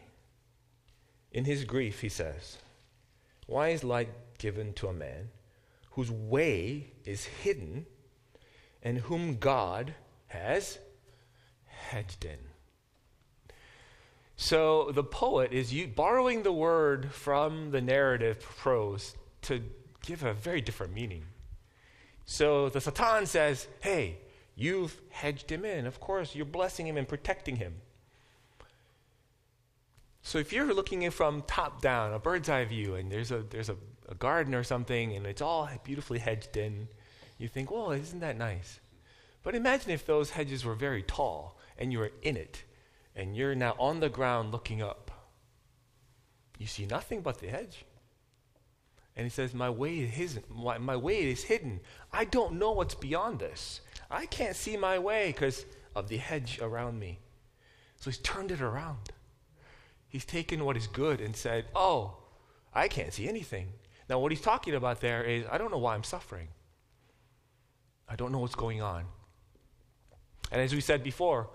[1.33, 2.59] In his grief, he says,
[3.47, 5.31] Why is light given to a man
[5.93, 7.85] whose way is hidden
[8.83, 9.95] and whom God
[10.29, 10.79] has
[11.67, 12.39] hedged in.
[14.41, 19.61] So the poet is borrowing the word from the narrative prose to
[20.07, 21.25] give a very different meaning.
[22.25, 24.19] So the Satan says, Hey,
[24.55, 25.87] you've hedged him in.
[25.87, 27.75] Of course, you're blessing him and protecting him.
[30.23, 33.71] So if you're looking from top down, a bird's eye view, and there's a there's
[33.71, 33.77] a,
[34.09, 36.87] a garden or something, and it's all beautifully hedged in,
[37.39, 38.79] you think, "Well, isn't that nice?"
[39.43, 42.63] But imagine if those hedges were very tall and you are in it,
[43.19, 45.11] and you're now on the ground looking up.
[46.57, 47.85] You see nothing but the hedge.
[49.17, 51.81] And he says, My way is my, my way is hidden.
[52.13, 53.81] I don't know what's beyond this.
[54.09, 57.19] I can't see my way because of the hedge around me.
[57.97, 59.11] So he's turned it around.
[60.07, 62.19] He's taken what is good and said, Oh,
[62.73, 63.73] I can't see anything.
[64.09, 66.49] Now, what he's talking about there is, I don't know why I'm suffering.
[68.09, 69.05] I don't know what's going on.
[70.51, 71.51] And as we said before,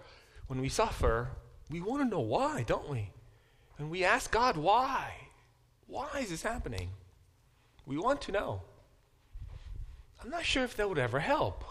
[0.47, 1.31] when we suffer,
[1.73, 3.09] we want to know why, don't we?
[3.79, 5.11] And we ask God, why?
[5.87, 6.89] Why is this happening?
[7.87, 8.61] We want to know.
[10.21, 11.63] I'm not sure if that would ever help.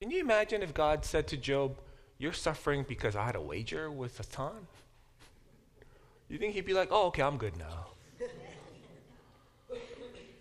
[0.00, 1.80] Can you imagine if God said to Job,
[2.18, 4.68] You're suffering because I had a wager with Satan?
[6.28, 7.86] You think he'd be like, Oh, okay, I'm good now.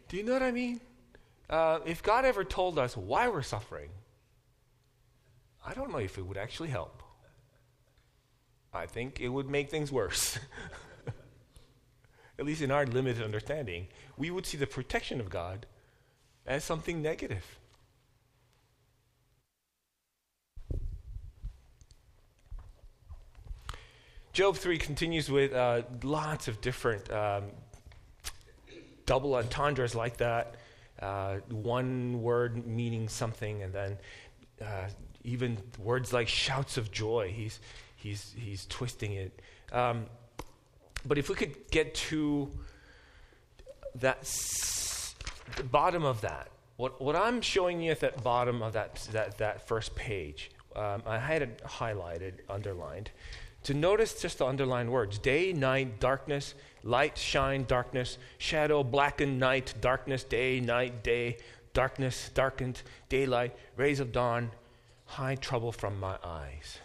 [0.10, 0.80] Do you know what I mean?
[1.50, 3.90] Uh, if God ever told us why we're suffering,
[5.65, 7.04] I don't know if it would actually help.
[8.73, 10.39] I think it would make things worse.
[12.39, 15.65] At least in our limited understanding, we would see the protection of God
[16.45, 17.60] as something negative.
[24.34, 27.43] Job 3 continues with uh, lots of different um,
[29.06, 30.56] double entendres like that.
[30.99, 33.97] Uh, one word meaning something, and then
[34.60, 34.88] uh,
[35.24, 37.32] even words like shouts of joy.
[37.36, 37.60] He's,
[37.96, 39.42] he's, he's twisting it.
[39.72, 40.06] Um,
[41.06, 42.50] but if we could get to
[43.96, 45.16] that s-
[45.56, 49.38] the bottom of that, what, what I'm showing you at that bottom of that, that,
[49.38, 53.12] that first page, um, I had it highlighted, underlined,
[53.64, 59.74] to notice just the underlined words day, night, darkness, light, shine, darkness, shadow, blacken, night,
[59.80, 61.38] darkness, day, night, day,
[61.74, 64.52] Darkness, darkened, daylight, rays of dawn,
[65.06, 66.80] hide trouble from my eyes.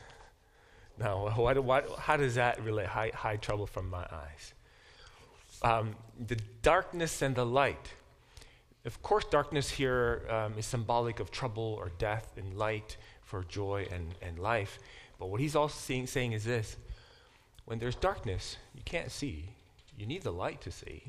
[0.99, 2.87] Now, what, what, how does that relate?
[2.87, 4.55] Hide, hide trouble from my eyes.
[5.63, 7.93] Um, the darkness and the light.
[8.85, 13.87] Of course, darkness here um, is symbolic of trouble or death, and light for joy
[13.93, 14.79] and, and life.
[15.19, 16.77] But what he's also seeing, saying is this
[17.65, 19.51] when there's darkness, you can't see.
[19.97, 21.03] You need the light to see.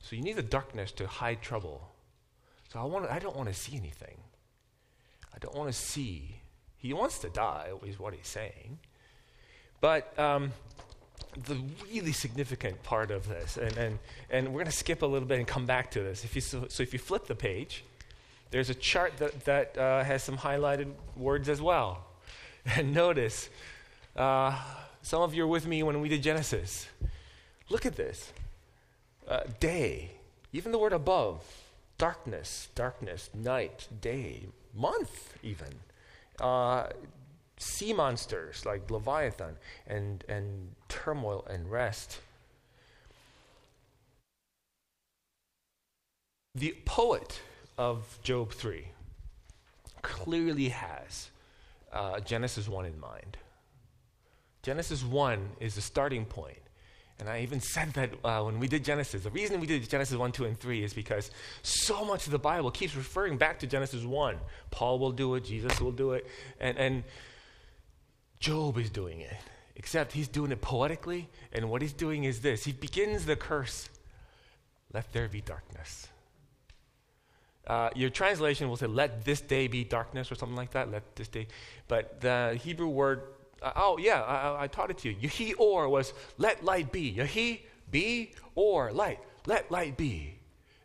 [0.00, 1.88] So you need the darkness to hide trouble.
[2.70, 4.18] So I, want I don't want to see anything.
[5.34, 6.36] I don't want to see.
[6.76, 8.78] He wants to die, is what he's saying.
[9.80, 10.52] But um,
[11.46, 11.58] the
[11.90, 13.98] really significant part of this, and, and,
[14.30, 16.24] and we're going to skip a little bit and come back to this.
[16.24, 17.84] If you, so, so if you flip the page,
[18.50, 22.04] there's a chart that, that uh, has some highlighted words as well.
[22.76, 23.50] And notice,
[24.16, 24.58] uh,
[25.02, 26.86] some of you are with me when we did Genesis.
[27.68, 28.32] Look at this
[29.28, 30.12] uh, day,
[30.54, 31.44] even the word above,
[31.98, 35.68] darkness, darkness, night, day, month, even.
[36.40, 36.88] Uh,
[37.56, 39.56] sea monsters like Leviathan
[39.86, 42.20] and, and turmoil and rest.
[46.54, 47.40] The poet
[47.76, 48.88] of Job 3
[50.02, 51.30] clearly has
[51.92, 53.38] uh, Genesis 1 in mind.
[54.62, 56.63] Genesis 1 is the starting point.
[57.20, 59.22] And I even said that uh, when we did Genesis.
[59.22, 61.30] The reason we did Genesis 1, 2, and 3 is because
[61.62, 64.36] so much of the Bible keeps referring back to Genesis 1.
[64.70, 66.26] Paul will do it, Jesus will do it,
[66.58, 67.04] and, and
[68.40, 69.36] Job is doing it.
[69.76, 73.88] Except he's doing it poetically, and what he's doing is this he begins the curse
[74.94, 76.06] let there be darkness.
[77.66, 80.90] Uh, your translation will say, let this day be darkness, or something like that.
[80.90, 81.48] Let this day.
[81.88, 83.22] But the Hebrew word
[83.76, 85.16] oh, yeah, I, I, taught it to you.
[85.20, 87.10] Yahi or was let light be.
[87.10, 89.20] Yahi, be, or light.
[89.46, 90.34] Let light be.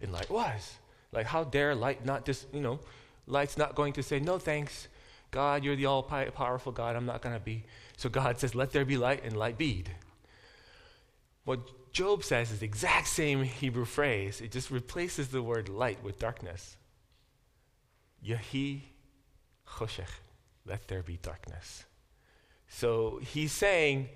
[0.01, 0.75] And light was.
[1.11, 2.79] Like, how dare light not just, you know,
[3.27, 4.87] light's not going to say, no thanks.
[5.31, 6.95] God, you're the all powerful God.
[6.95, 7.63] I'm not going to be.
[7.97, 9.83] So God says, let there be light, and light be.
[11.45, 14.41] What Job says is the exact same Hebrew phrase.
[14.41, 16.77] It just replaces the word light with darkness.
[18.21, 18.83] Yahi
[19.67, 20.09] choshech.
[20.65, 21.85] Let there be darkness.
[22.69, 24.07] So he's saying,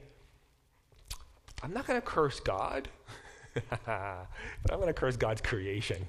[1.62, 2.88] I'm not going to curse God,
[3.54, 6.06] but I'm going to curse God's creation.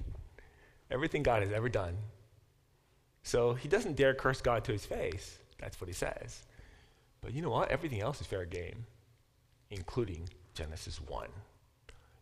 [0.90, 1.96] Everything God has ever done.
[3.22, 5.38] So he doesn't dare curse God to his face.
[5.58, 6.42] That's what he says.
[7.22, 7.70] But you know what?
[7.70, 8.84] Everything else is fair game,
[9.70, 11.28] including Genesis 1,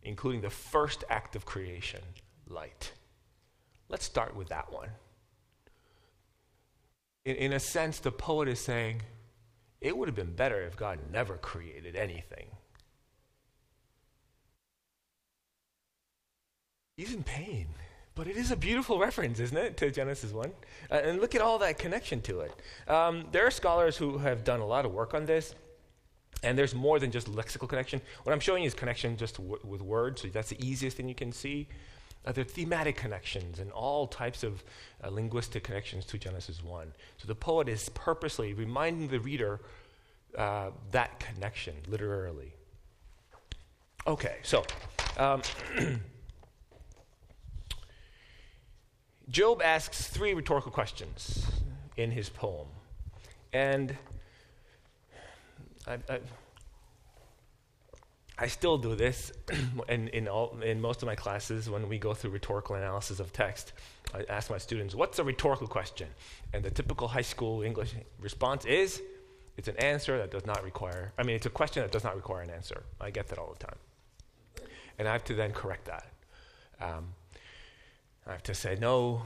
[0.03, 1.99] including the first act of creation,
[2.47, 2.93] light.
[3.89, 4.89] Let's start with that one.
[7.25, 9.01] In, in a sense, the poet is saying,
[9.83, 12.47] it would have been better if God never created anything.
[16.97, 17.67] In pain.
[18.15, 20.51] But it is a beautiful reference, isn't it, to Genesis 1?
[20.89, 22.53] Uh, and look at all that connection to it.
[22.87, 25.53] Um, there are scholars who have done a lot of work on this,
[26.43, 27.99] and there's more than just lexical connection.
[28.23, 31.09] What I'm showing you is connection just w- with words, so that's the easiest thing
[31.09, 31.67] you can see.
[32.25, 34.63] Uh, there are thematic connections and all types of
[35.03, 36.93] uh, linguistic connections to Genesis 1.
[37.17, 39.59] So the poet is purposely reminding the reader
[40.37, 42.53] uh, that connection, literally.
[44.07, 44.65] Okay, so
[45.17, 45.41] um,
[49.29, 51.45] Job asks three rhetorical questions
[51.97, 52.67] in his poem.
[53.53, 53.95] And
[55.87, 56.19] I, I,
[58.37, 59.31] I still do this
[59.89, 63.31] in, in, all, in most of my classes when we go through rhetorical analysis of
[63.31, 63.73] text.
[64.13, 66.07] I ask my students, What's a rhetorical question?
[66.53, 69.01] And the typical high school English response is,
[69.57, 72.15] It's an answer that does not require, I mean, it's a question that does not
[72.15, 72.83] require an answer.
[72.99, 74.67] I get that all the time.
[74.97, 76.05] And I have to then correct that.
[76.81, 77.13] Um,
[78.25, 79.23] I have to say, no,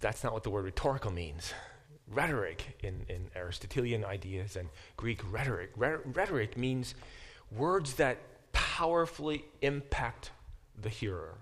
[0.00, 1.52] that's not what the word rhetorical means.
[2.06, 5.70] Rhetoric in, in Aristotelian ideas and Greek rhetoric.
[5.76, 6.94] rhetoric means
[7.50, 8.18] words that
[8.54, 10.30] powerfully impact
[10.80, 11.36] the hearer.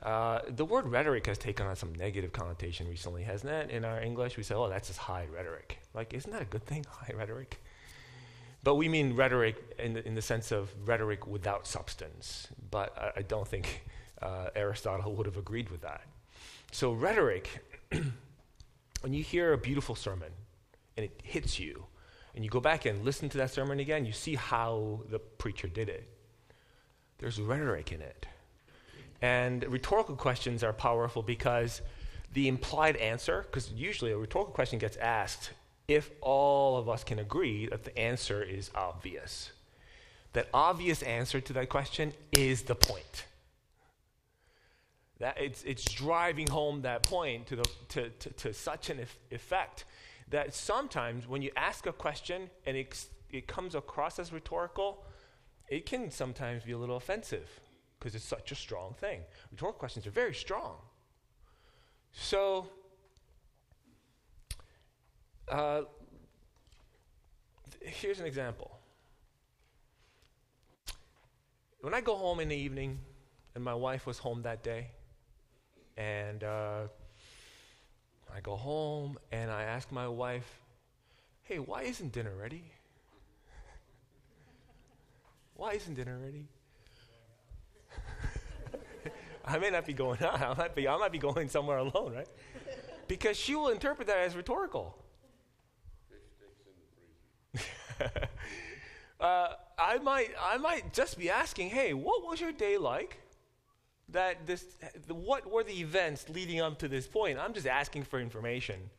[0.00, 3.70] Uh, the word rhetoric has taken on some negative connotation recently, hasn't it?
[3.70, 5.80] In our English, we say, oh, that's just high rhetoric.
[5.92, 7.60] Like, isn't that a good thing, high rhetoric?
[8.62, 12.46] But we mean rhetoric in the, in the sense of rhetoric without substance.
[12.70, 13.84] But I, I don't think
[14.22, 16.02] uh, Aristotle would have agreed with that.
[16.70, 17.64] So, rhetoric,
[19.00, 20.30] when you hear a beautiful sermon
[20.96, 21.86] and it hits you,
[22.38, 25.66] and you go back and listen to that sermon again, you see how the preacher
[25.66, 26.08] did it.
[27.18, 28.26] There's rhetoric in it.
[29.20, 31.82] And rhetorical questions are powerful because
[32.34, 35.50] the implied answer, because usually a rhetorical question gets asked
[35.88, 39.50] if all of us can agree that the answer is obvious.
[40.32, 43.24] That obvious answer to that question is the point.
[45.18, 49.00] That it's, it's driving home that point to, the, to, to, to such an
[49.32, 49.86] effect
[50.30, 55.04] that sometimes when you ask a question and it, it comes across as rhetorical,
[55.68, 57.48] it can sometimes be a little offensive
[57.98, 59.20] because it's such a strong thing.
[59.50, 60.76] Rhetorical questions are very strong.
[62.12, 62.68] So,
[65.48, 65.82] uh,
[67.80, 68.78] th- here's an example.
[71.80, 72.98] When I go home in the evening,
[73.54, 74.90] and my wife was home that day,
[75.96, 76.82] and uh,
[78.34, 80.60] I go home and I ask my wife,
[81.44, 82.64] hey, why isn't dinner ready?
[85.54, 86.48] why isn't dinner ready?
[89.44, 90.40] I may not be going out.
[90.42, 92.28] I might be, I might be going somewhere alone, right?
[93.06, 94.96] Because she will interpret that as rhetorical.
[99.20, 99.48] uh,
[99.78, 103.18] I might, I might just be asking, hey, what was your day like?
[104.10, 104.64] That this,
[105.08, 107.38] what were the events leading up to this point?
[107.38, 108.90] I'm just asking for information.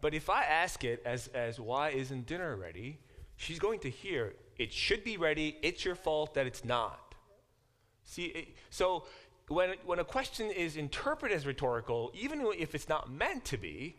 [0.00, 2.98] But if I ask it as, as why isn't dinner ready,
[3.36, 7.14] she's going to hear it should be ready, it's your fault that it's not.
[8.04, 9.06] See, it, so
[9.48, 13.96] when, when a question is interpreted as rhetorical, even if it's not meant to be,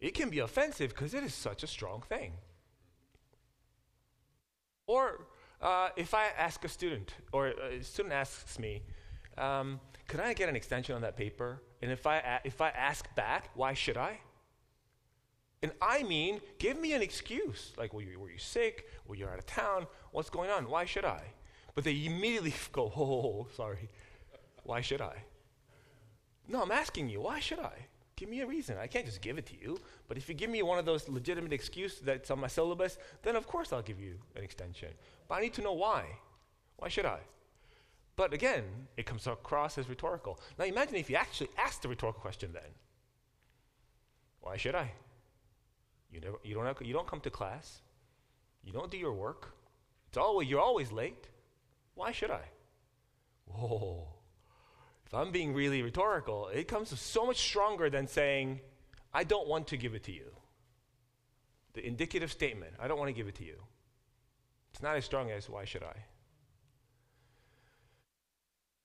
[0.00, 2.32] it can be offensive because it is such a strong thing.
[4.86, 5.26] Or
[5.60, 8.82] uh, if I ask a student, or a student asks me,
[9.40, 11.62] um, could I get an extension on that paper?
[11.82, 14.20] And if I, if I ask back, why should I?
[15.62, 17.72] And I mean, give me an excuse.
[17.76, 18.86] Like, were you, were you sick?
[19.06, 19.86] Were you're out of town?
[20.12, 20.68] What's going on?
[20.68, 21.22] Why should I?
[21.74, 23.88] But they immediately go, oh, sorry.
[24.64, 25.24] Why should I?
[26.48, 27.72] No, I'm asking you, why should I?
[28.16, 28.76] Give me a reason.
[28.76, 29.78] I can't just give it to you.
[30.08, 33.36] But if you give me one of those legitimate excuses that's on my syllabus, then
[33.36, 34.90] of course I'll give you an extension.
[35.28, 36.04] But I need to know why.
[36.76, 37.20] Why should I?
[38.20, 38.64] But again,
[38.98, 40.38] it comes across as rhetorical.
[40.58, 42.70] Now imagine if you actually asked the rhetorical question then.
[44.42, 44.92] Why should I?
[46.12, 47.80] You, never, you, don't have, you don't come to class.
[48.62, 49.54] You don't do your work.
[50.08, 51.28] It's always, you're always late.
[51.94, 52.42] Why should I?
[53.46, 54.06] Whoa.
[55.06, 58.60] If I'm being really rhetorical, it comes so much stronger than saying,
[59.14, 60.30] I don't want to give it to you.
[61.72, 63.62] The indicative statement, I don't want to give it to you.
[64.74, 65.96] It's not as strong as, why should I?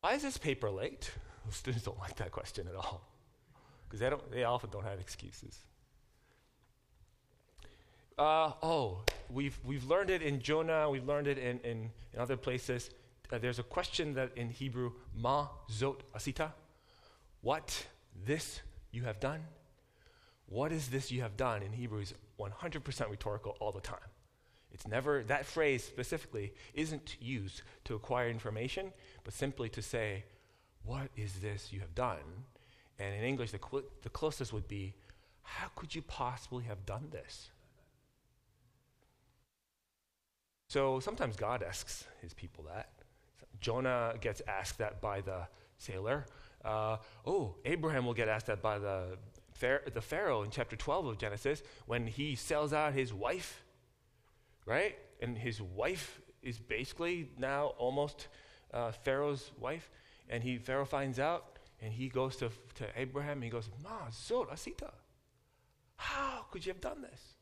[0.06, 1.10] Why is this paper late?
[1.49, 3.01] Students don't like that question at all
[3.88, 5.58] because they, don't, they often don't have excuses.
[8.16, 8.99] Uh, oh,
[9.32, 12.91] we've, we've learned it in Jonah, we've learned it in, in, in other places.
[13.34, 16.51] Uh, there's a question that in Hebrew, ma zot asita.
[17.41, 17.88] What
[18.28, 19.41] this you have done?
[20.45, 21.64] What is this you have done?
[21.64, 23.97] In Hebrew is 100% rhetorical all the time.
[24.76, 28.92] It's never, that phrase specifically isn't used to acquire information,
[29.24, 30.26] but simply to say,
[30.84, 32.44] What is this you have done?
[33.00, 34.94] And in English, the, cl- the closest would be,
[35.44, 37.52] How could you possibly have done this?
[40.68, 42.90] So sometimes God asks his people that.
[43.62, 45.48] Jonah gets asked that by the
[45.78, 46.26] sailor.
[46.66, 49.18] Uh, oh, Abraham will get asked that by the,
[49.94, 53.62] the Pharaoh in chapter 12 of Genesis when he sells out his wife
[54.66, 54.97] right?
[55.22, 58.28] And his wife is basically now almost
[58.74, 59.89] uh, Pharaoh's wife.
[60.30, 64.09] And he Pharaoh finds out, and he goes to, to Abraham, and he goes, Ma,
[64.11, 64.91] Zot, Asita.
[65.97, 67.36] How could you have done this?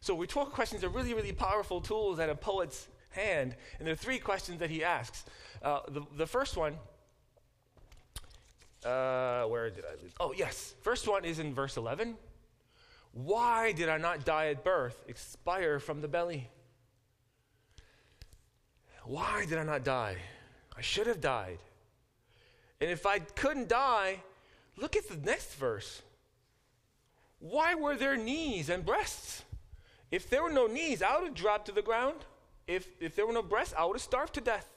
[0.00, 3.54] So rhetorical questions are really, really powerful tools at a poet's hand.
[3.78, 5.24] And there are three questions that he asks.
[5.62, 6.76] Uh, the, the first one,
[8.84, 10.12] uh, where did I lose?
[10.18, 10.74] Oh, yes.
[10.80, 12.16] First one is in verse 11.
[13.12, 16.48] Why did I not die at birth, expire from the belly?
[19.04, 20.16] Why did I not die?
[20.76, 21.58] I should have died.
[22.80, 24.22] And if I couldn't die,
[24.76, 26.02] look at the next verse.
[27.40, 29.42] Why were there knees and breasts?
[30.10, 32.24] If there were no knees, I would have dropped to the ground.
[32.66, 34.68] If, if there were no breasts, I would have starved to death.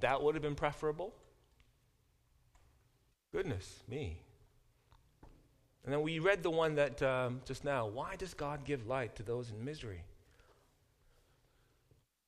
[0.00, 1.14] That would have been preferable.
[3.32, 4.20] Goodness me.
[5.86, 7.86] And then we read the one that um, just now.
[7.86, 10.02] Why does God give light to those in misery?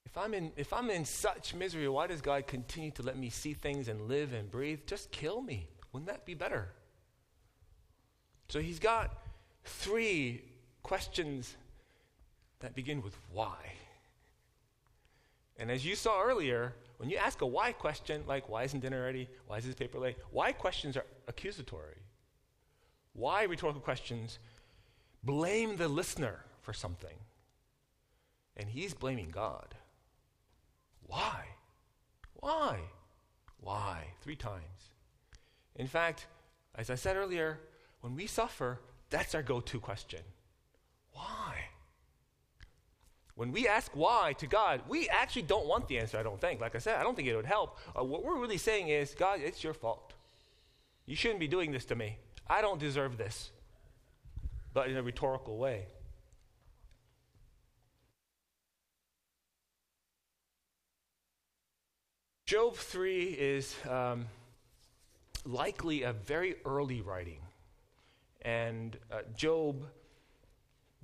[0.07, 3.29] If I'm, in, if I'm in such misery, why does God continue to let me
[3.29, 4.81] see things and live and breathe?
[4.87, 5.69] Just kill me.
[5.93, 6.69] Wouldn't that be better?
[8.49, 9.19] So he's got
[9.65, 10.43] three
[10.83, 11.57] questions
[12.61, 13.57] that begin with why.
[15.59, 19.03] And as you saw earlier, when you ask a why question, like why isn't dinner
[19.03, 19.29] ready?
[19.47, 20.17] Why is this paper late?
[20.31, 21.97] Why questions are accusatory.
[23.13, 24.39] Why rhetorical questions
[25.23, 27.17] blame the listener for something?
[28.57, 29.75] And he's blaming God.
[31.07, 31.45] Why?
[32.35, 32.81] Why?
[33.61, 34.09] Why?
[34.21, 34.93] Three times.
[35.77, 36.27] In fact,
[36.75, 37.61] as I said earlier,
[38.01, 38.81] when we suffer,
[39.11, 40.21] that's our go to question.
[41.13, 41.55] Why?
[43.35, 46.61] When we ask why to God, we actually don't want the answer, I don't think.
[46.61, 47.79] Like I said, I don't think it would help.
[47.97, 50.15] Uh, what we're really saying is, God, it's your fault.
[51.07, 52.19] You shouldn't be doing this to me.
[52.49, 53.51] I don't deserve this.
[54.75, 55.87] But in a rhetorical way.
[62.47, 64.27] Job 3 is um,
[65.45, 67.41] likely a very early writing.
[68.43, 69.85] And uh, Job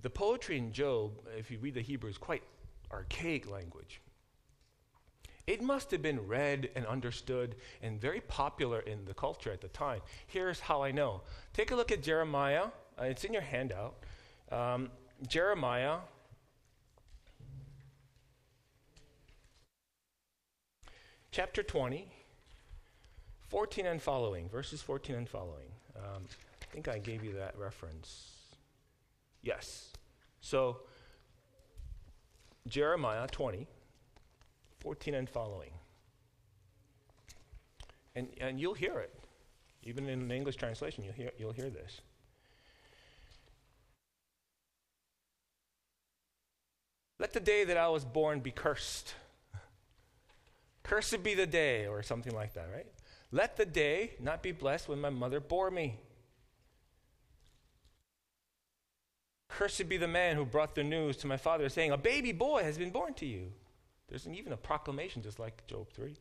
[0.05, 2.43] the poetry in Job, if you read the Hebrew, is quite
[2.93, 4.03] archaic language.
[5.47, 9.69] It must have been read and understood and very popular in the culture at the
[9.69, 10.01] time.
[10.27, 11.21] Here's how I know.
[11.53, 12.69] Take a look at Jeremiah.
[12.99, 13.95] Uh, it's in your handout.
[14.51, 14.91] Um,
[15.29, 15.99] Jeremiah
[21.31, 22.07] chapter 20,
[23.49, 25.67] 14 and following, verses 14 and following.
[25.97, 26.23] Um,
[26.63, 28.31] I think I gave you that reference.
[29.43, 29.91] Yes.
[30.41, 30.79] So,
[32.69, 33.67] Jeremiah 20,
[34.85, 35.71] 14 and following.
[38.15, 39.19] And, and you'll hear it.
[39.83, 42.03] Even in the English translation, you'll hear, you'll hear this.
[47.19, 49.15] Let the day that I was born be cursed.
[50.83, 52.87] Cursed be the day, or something like that, right?
[53.33, 55.99] Let the day not be blessed when my mother bore me.
[59.49, 62.65] Cursed be the man who brought the news to my father, saying, A baby boy
[62.65, 63.53] has been born to you.
[64.09, 66.17] There's even a proclamation, just like Job 3.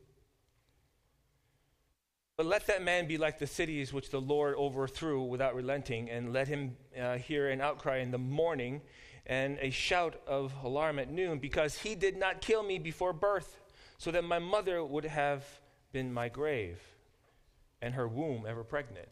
[2.36, 6.34] But let that man be like the cities which the Lord overthrew without relenting, and
[6.34, 8.82] let him uh, hear an outcry in the morning
[9.26, 13.62] and a shout of alarm at noon, because he did not kill me before birth,
[13.98, 15.46] so that my mother would have
[15.92, 16.80] been my grave,
[17.82, 19.08] and her womb ever pregnant.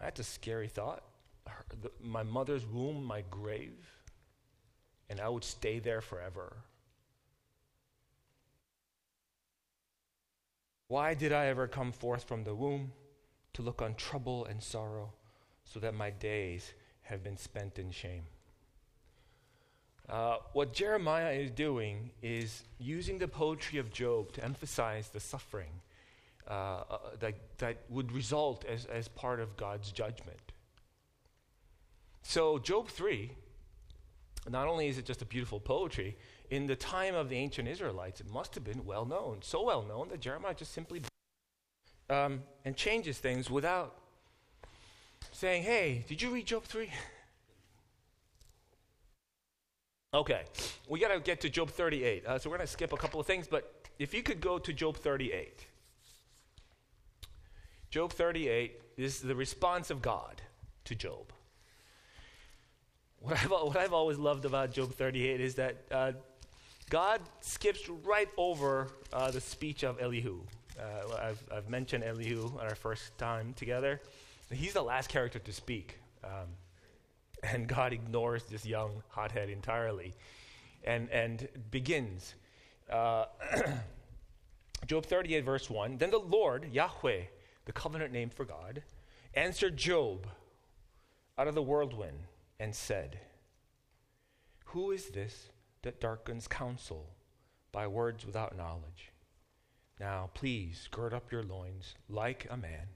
[0.00, 1.04] That's a scary thought
[1.46, 4.02] her, the, my mother's womb my grave,
[5.08, 6.56] and I would stay there forever.
[10.88, 12.92] Why did I ever come forth from the womb
[13.54, 15.12] to look on trouble and sorrow,
[15.64, 18.24] so that my days have been spent in shame?
[20.08, 25.80] Uh, what Jeremiah is doing is using the poetry of Job to emphasize the suffering
[26.46, 26.52] uh,
[26.90, 30.52] uh, that, that would result as, as part of God's judgment.
[32.22, 33.30] So, Job 3,
[34.50, 36.18] not only is it just a beautiful poetry,
[36.50, 39.38] in the time of the ancient Israelites, it must have been well known.
[39.42, 41.02] So well known that Jeremiah just simply
[42.10, 43.96] um, and changes things without
[45.32, 46.90] saying, Hey, did you read Job 3?
[50.14, 50.42] okay,
[50.88, 52.26] we got to get to Job 38.
[52.26, 54.58] Uh, so, we're going to skip a couple of things, but if you could go
[54.58, 55.66] to Job 38.
[57.90, 60.42] Job 38 is the response of God
[60.84, 61.32] to Job.
[63.20, 66.12] What I've, what I've always loved about Job 38 is that uh,
[66.90, 70.40] God skips right over uh, the speech of Elihu.
[70.78, 74.00] Uh, I've, I've, mentioned Elihu on our first time together.
[74.52, 75.98] He's the last character to speak.
[76.22, 76.48] Um,
[77.42, 80.14] and God ignores this young hothead entirely
[80.84, 82.34] and, and begins.
[82.90, 83.26] Uh,
[84.86, 87.22] Job 38, verse 1 Then the Lord, Yahweh,
[87.64, 88.82] the covenant name for God,
[89.34, 90.26] answered Job
[91.38, 92.26] out of the whirlwind
[92.60, 93.18] and said,
[94.66, 95.48] Who is this
[95.84, 97.14] that darkens counsel
[97.72, 99.12] by words without knowledge?
[100.00, 102.88] Now, please gird up your loins like a man,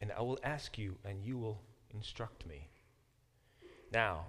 [0.00, 1.60] and I will ask you, and you will
[1.94, 2.68] instruct me.
[3.92, 4.26] Now,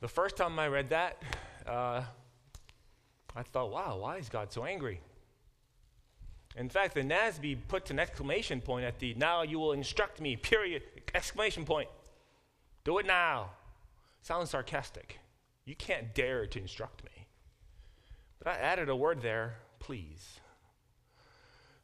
[0.00, 1.22] the first time I read that,
[1.66, 2.02] uh,
[3.34, 5.00] I thought, wow, why is God so angry?
[6.56, 10.36] In fact, the NASB puts an exclamation point at the now you will instruct me,
[10.36, 10.82] period,
[11.14, 11.88] exclamation point.
[12.84, 13.50] Do it now.
[14.22, 15.18] Sounds sarcastic.
[15.64, 17.26] You can't dare to instruct me.
[18.38, 20.40] But I added a word there, please.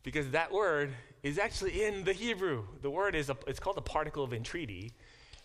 [0.03, 0.91] Because that word
[1.23, 2.65] is actually in the Hebrew.
[2.83, 4.93] The word is a, it's called a particle of entreaty.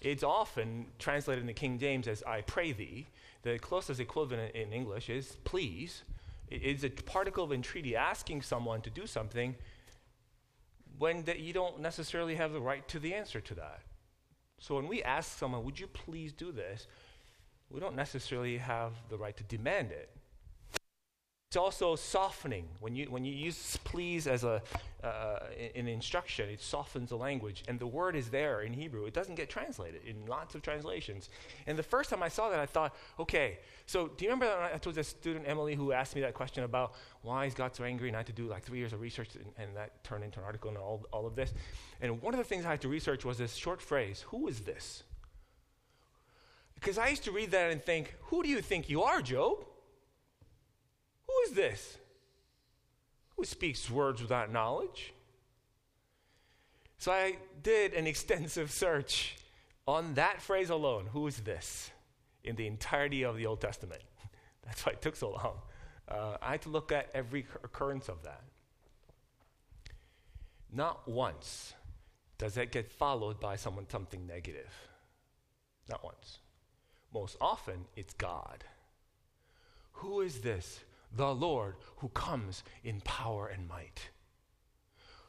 [0.02, 3.08] It's often translated in the King James as I pray thee.
[3.44, 6.04] The closest equivalent in English is please.
[6.50, 9.56] It's a particle of entreaty asking someone to do something
[10.98, 13.82] when that you don't necessarily have the right to the answer to that.
[14.60, 16.88] So when we ask someone, would you please do this?
[17.70, 20.10] We don't necessarily have the right to demand it.
[21.56, 22.68] It's also softening.
[22.82, 24.62] When you, when you use please as a,
[25.02, 25.40] uh,
[25.74, 27.64] an instruction, it softens the language.
[27.70, 29.06] And the word is there in Hebrew.
[29.06, 31.30] It doesn't get translated in lots of translations.
[31.66, 34.74] And the first time I saw that, I thought, okay, so do you remember that
[34.74, 37.86] I told that student, Emily, who asked me that question about why is God so
[37.86, 38.10] angry?
[38.10, 40.40] And I had to do like three years of research, and, and that turned into
[40.40, 41.54] an article and all, all of this.
[42.02, 44.60] And one of the things I had to research was this short phrase Who is
[44.60, 45.04] this?
[46.86, 49.66] Because I used to read that and think, who do you think you are, Job?
[51.26, 51.98] Who is this?
[53.36, 55.12] Who speaks words without knowledge?
[57.00, 59.36] So I did an extensive search
[59.88, 61.08] on that phrase alone.
[61.12, 61.90] Who is this?
[62.44, 64.04] In the entirety of the Old Testament.
[64.64, 65.56] That's why it took so long.
[66.08, 68.44] Uh, I had to look at every occurrence of that.
[70.72, 71.74] Not once
[72.38, 74.70] does that get followed by someone something negative.
[75.90, 76.42] Not once.
[77.16, 78.64] Most often, it's God.
[79.94, 80.82] Who is this?
[81.16, 84.10] the Lord who comes in power and might.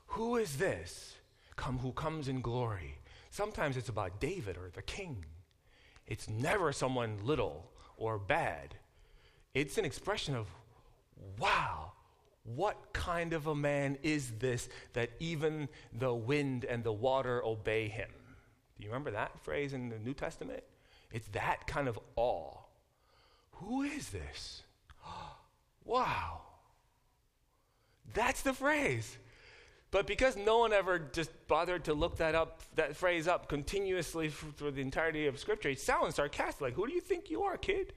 [0.09, 1.15] Who is this
[1.57, 2.99] come who comes in glory?
[3.31, 5.25] Sometimes it's about David or the king.
[6.07, 8.77] It's never someone little or bad.
[9.55, 10.49] It's an expression of,
[11.39, 11.93] wow,
[12.45, 17.89] what kind of a man is this that even the wind and the water obey
[17.89, 18.11] him?
[18.79, 20.63] Do you remember that phrase in the New Testament?
[21.13, 22.59] It's that kind of awe.
[23.53, 24.63] Who is this?
[25.85, 26.41] Wow.
[28.13, 29.19] That's the phrase.
[29.93, 34.29] But because no one ever just bothered to look that up, that phrase up continuously
[34.29, 36.61] for the entirety of Scripture, it sounds sarcastic.
[36.61, 37.93] Like, who do you think you are, kid?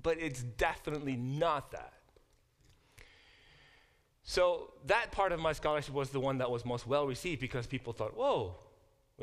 [0.00, 1.94] But it's definitely not that.
[4.22, 7.66] So that part of my scholarship was the one that was most well received because
[7.66, 8.56] people thought, whoa,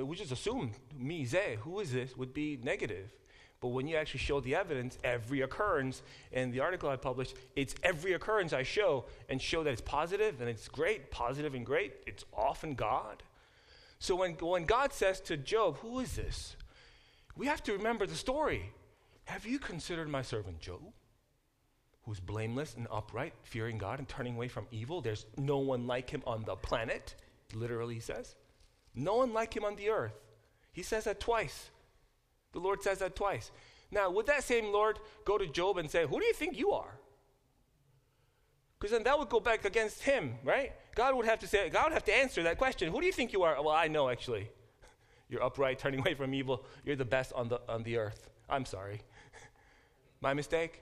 [0.06, 1.28] we just assume me,
[1.62, 3.12] who is this, would be negative.
[3.60, 7.74] But when you actually show the evidence, every occurrence in the article I published, it's
[7.82, 11.96] every occurrence I show and show that it's positive and it's great, positive and great.
[12.06, 13.24] It's often God.
[14.00, 16.56] So when, when God says to Job, Who is this?
[17.36, 18.72] We have to remember the story.
[19.26, 20.82] Have you considered my servant Job,
[22.04, 25.02] who's blameless and upright, fearing God and turning away from evil?
[25.02, 27.16] There's no one like him on the planet,
[27.54, 28.36] literally, he says.
[28.98, 30.20] No one like him on the earth.
[30.74, 31.70] He says that twice.
[32.52, 33.52] The Lord says that twice.
[33.92, 36.72] Now, would that same Lord go to Job and say, Who do you think you
[36.72, 36.98] are?
[38.80, 40.74] Because then that would go back against him, right?
[40.96, 42.92] God would have to say, God would have to answer that question.
[42.92, 43.62] Who do you think you are?
[43.62, 44.50] Well, I know actually.
[45.30, 46.66] You're upright, turning away from evil.
[46.84, 48.30] You're the best on the, on the earth.
[48.50, 49.02] I'm sorry.
[50.22, 50.82] My mistake?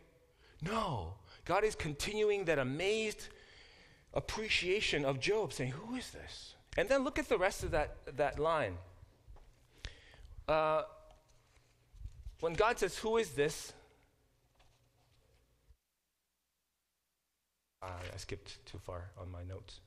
[0.61, 1.13] No.
[1.45, 3.27] God is continuing that amazed
[4.13, 6.54] appreciation of Job, saying, Who is this?
[6.77, 8.77] And then look at the rest of that, that line.
[10.47, 10.83] Uh,
[12.41, 13.73] when God says, Who is this?
[17.81, 19.79] Uh, I skipped too far on my notes.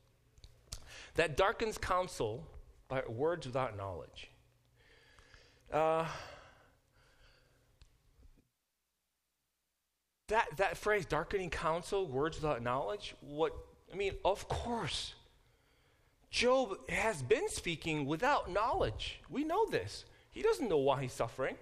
[1.15, 2.47] That darkens counsel
[2.89, 4.31] by words without knowledge.
[5.73, 6.07] Uh,
[10.29, 13.55] that, that phrase, darkening counsel, words without knowledge, what,
[13.93, 15.15] I mean, of course.
[16.31, 19.21] Job has been speaking without knowledge.
[19.31, 20.05] We know this.
[20.31, 21.57] He doesn't know why he's suffering.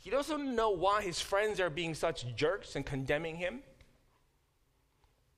[0.00, 3.60] He doesn't know why his friends are being such jerks and condemning him.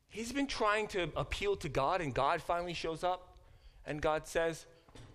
[0.08, 3.36] He's been trying to appeal to God, and God finally shows up,
[3.84, 4.66] and God says,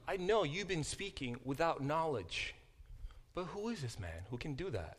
[0.07, 2.53] I know you've been speaking without knowledge,
[3.34, 4.97] but who is this man who can do that?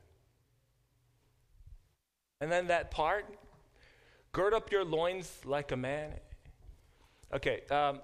[2.41, 3.27] And then that part,
[4.33, 6.11] gird up your loins like a man.
[7.35, 8.01] Okay, um,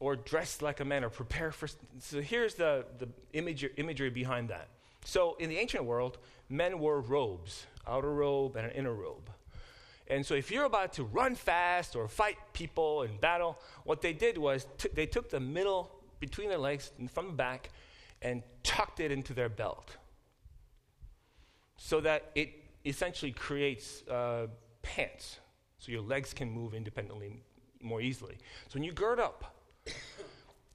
[0.00, 1.68] or dress like a man, or prepare for.
[1.98, 4.68] So here's the, the image, imagery behind that.
[5.04, 6.18] So in the ancient world,
[6.48, 9.30] men wore robes, outer robe and an inner robe.
[10.08, 14.12] And so if you're about to run fast or fight people in battle, what they
[14.12, 17.70] did was t- they took the middle between their legs from the back
[18.20, 19.96] and tucked it into their belt
[21.76, 22.50] so that it
[22.84, 24.46] essentially creates uh,
[24.82, 25.38] pants
[25.78, 27.42] so your legs can move independently
[27.82, 28.36] more easily.
[28.68, 29.54] So when you gird up,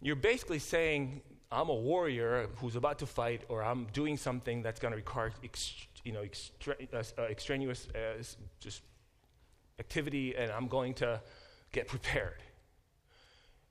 [0.02, 4.80] you're basically saying I'm a warrior who's about to fight, or I'm doing something that's
[4.80, 8.22] going to require, ex- you know, extra- uh, uh, extraneous uh,
[8.60, 8.82] just
[9.80, 11.22] activity, and I'm going to
[11.72, 12.44] get prepared.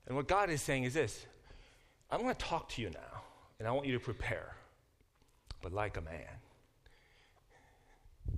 [0.07, 1.25] And what God is saying is this:
[2.09, 3.21] I'm going to talk to you now,
[3.59, 4.55] and I want you to prepare,
[5.61, 6.41] but like a man.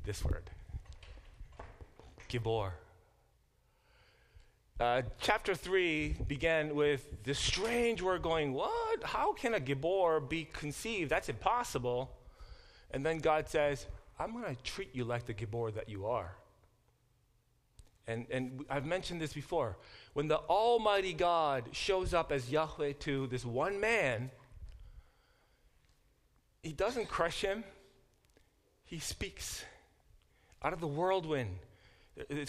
[0.03, 0.49] This word,
[2.29, 2.71] Gibor.
[4.79, 9.03] Uh, chapter 3 began with this strange word going, What?
[9.03, 11.09] How can a Gibor be conceived?
[11.09, 12.09] That's impossible.
[12.91, 16.33] And then God says, I'm going to treat you like the Gibor that you are.
[18.07, 19.77] And, and I've mentioned this before.
[20.13, 24.31] When the Almighty God shows up as Yahweh to this one man,
[26.63, 27.65] he doesn't crush him,
[28.85, 29.65] he speaks
[30.63, 31.59] out of the whirlwind.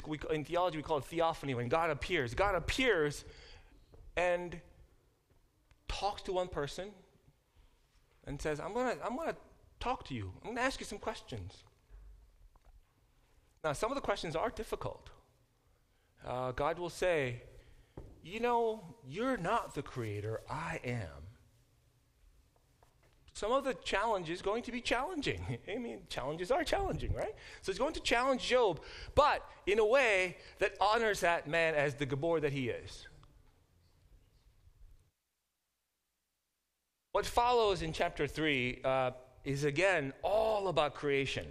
[0.06, 2.34] We, in theology, we call it theophany when God appears.
[2.34, 3.24] God appears
[4.16, 4.60] and
[5.88, 6.88] talks to one person
[8.24, 9.36] and says, I'm going to I'm gonna
[9.78, 10.32] talk to you.
[10.40, 11.64] I'm going to ask you some questions.
[13.62, 15.10] Now, some of the questions are difficult.
[16.26, 17.42] Uh, God will say,
[18.22, 21.29] You know, you're not the creator, I am.
[23.40, 25.40] Some of the challenge is going to be challenging.
[25.74, 27.34] I mean, challenges are challenging, right?
[27.62, 28.82] So it's going to challenge Job,
[29.14, 33.08] but in a way that honors that man as the Gibor that he is.
[37.12, 39.12] What follows in chapter 3 uh,
[39.42, 41.46] is again all about creation.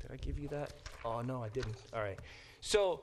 [0.00, 0.74] Did I give you that?
[1.04, 1.82] Oh, no, I didn't.
[1.92, 2.20] All right.
[2.60, 3.00] So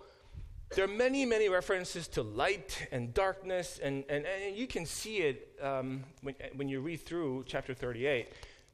[0.74, 5.18] there are many, many references to light and darkness, and, and, and you can see
[5.18, 8.28] it um, when, when you read through chapter 38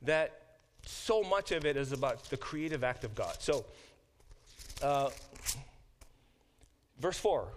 [0.04, 3.36] that so much of it is about the creative act of God.
[3.40, 3.66] So,
[4.82, 5.10] uh,
[7.00, 7.48] verse 4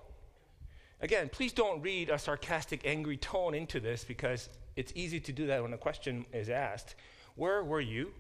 [1.01, 5.47] Again, please don't read a sarcastic, angry tone into this because it's easy to do
[5.49, 6.95] that when a question is asked.
[7.35, 8.13] Where were you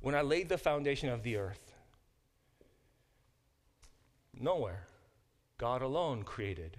[0.00, 1.72] when I laid the foundation of the earth?
[4.38, 4.87] Nowhere.
[5.58, 6.78] God alone created.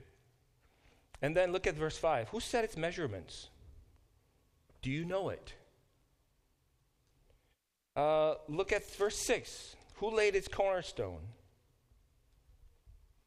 [1.22, 2.30] And then look at verse 5.
[2.30, 3.50] Who set its measurements?
[4.82, 5.54] Do you know it?
[7.96, 9.76] Uh, look at verse 6.
[9.96, 11.20] Who laid its cornerstone?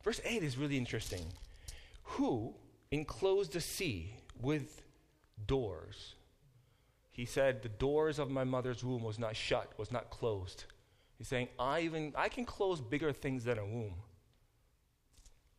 [0.03, 1.27] Verse 8 is really interesting.
[2.03, 2.55] Who
[2.91, 4.83] enclosed the sea with
[5.47, 6.15] doors?
[7.11, 10.65] He said, The doors of my mother's womb was not shut, was not closed.
[11.19, 13.95] He's saying, I even I can close bigger things than a womb,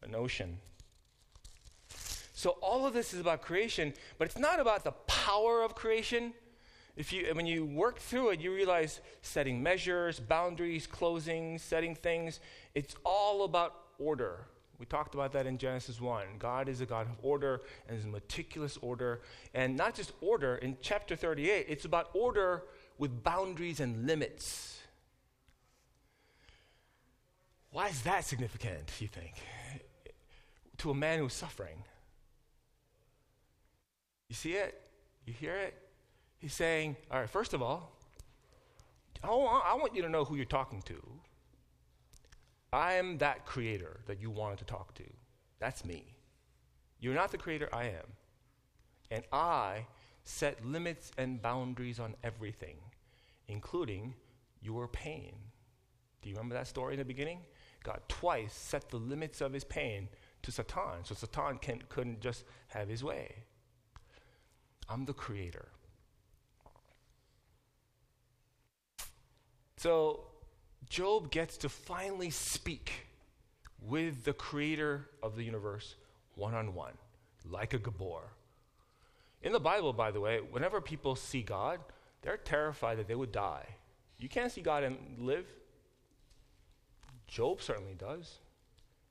[0.05, 0.57] an ocean.
[2.33, 6.33] So all of this is about creation, but it's not about the power of creation.
[6.97, 12.39] If you, when you work through it, you realize setting measures, boundaries, closing, setting things,
[12.75, 14.45] it's all about order.
[14.77, 16.25] We talked about that in Genesis 1.
[16.39, 19.21] God is a God of order and is meticulous order.
[19.53, 22.63] And not just order, in chapter 38, it's about order
[22.97, 24.81] with boundaries and limits.
[27.71, 29.33] Why is that significant, you think,
[30.83, 31.77] to a man who's suffering?
[34.27, 34.81] You see it?
[35.25, 35.73] You hear it?
[36.39, 37.97] He's saying, all right, first of all,
[39.23, 41.01] I want you to know who you're talking to.
[42.73, 45.05] I am that creator that you wanted to talk to.
[45.59, 46.03] That's me.
[46.99, 48.17] You're not the creator, I am.
[49.09, 49.85] And I
[50.25, 52.75] set limits and boundaries on everything,
[53.47, 54.15] including
[54.61, 55.33] your pain.
[56.21, 57.39] Do you remember that story in the beginning?
[57.83, 60.09] God twice set the limits of his pain
[60.43, 63.35] to Satan, so Satan couldn't just have his way.
[64.87, 65.69] I'm the creator.
[69.77, 70.21] So
[70.89, 73.07] Job gets to finally speak
[73.81, 75.95] with the creator of the universe
[76.35, 76.93] one on one,
[77.49, 78.21] like a Gibor.
[79.41, 81.79] In the Bible, by the way, whenever people see God,
[82.21, 83.67] they're terrified that they would die.
[84.17, 85.45] You can't see God and live.
[87.27, 88.37] Job certainly does.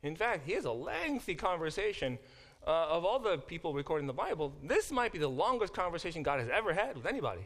[0.03, 2.19] In fact, he has a lengthy conversation.
[2.65, 6.39] Uh, of all the people recording the Bible, this might be the longest conversation God
[6.39, 7.45] has ever had with anybody.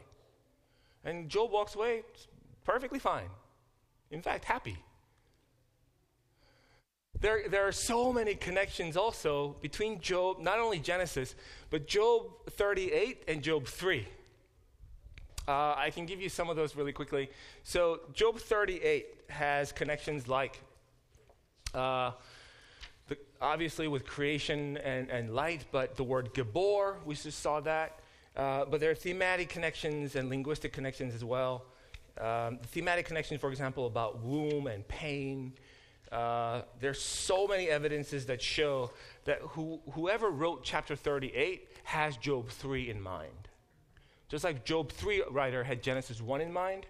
[1.03, 2.03] And Job walks away
[2.63, 3.29] perfectly fine.
[4.11, 4.77] In fact, happy.
[7.19, 11.33] There, there are so many connections also between Job, not only Genesis,
[11.71, 14.07] but Job 38 and Job 3.
[15.47, 17.29] Uh, I can give you some of those really quickly.
[17.63, 20.59] So, Job 38 has connections like,
[21.73, 22.11] uh,
[23.07, 27.99] the, obviously, with creation and, and light, but the word Gibor, we just saw that.
[28.35, 31.65] Uh, but there are thematic connections and linguistic connections as well.
[32.19, 35.53] Um, thematic connections, for example, about womb and pain.
[36.11, 38.91] Uh, there's so many evidences that show
[39.25, 43.49] that who, whoever wrote chapter 38 has Job 3 in mind.
[44.29, 46.85] Just like Job 3 writer had Genesis 1 in mind,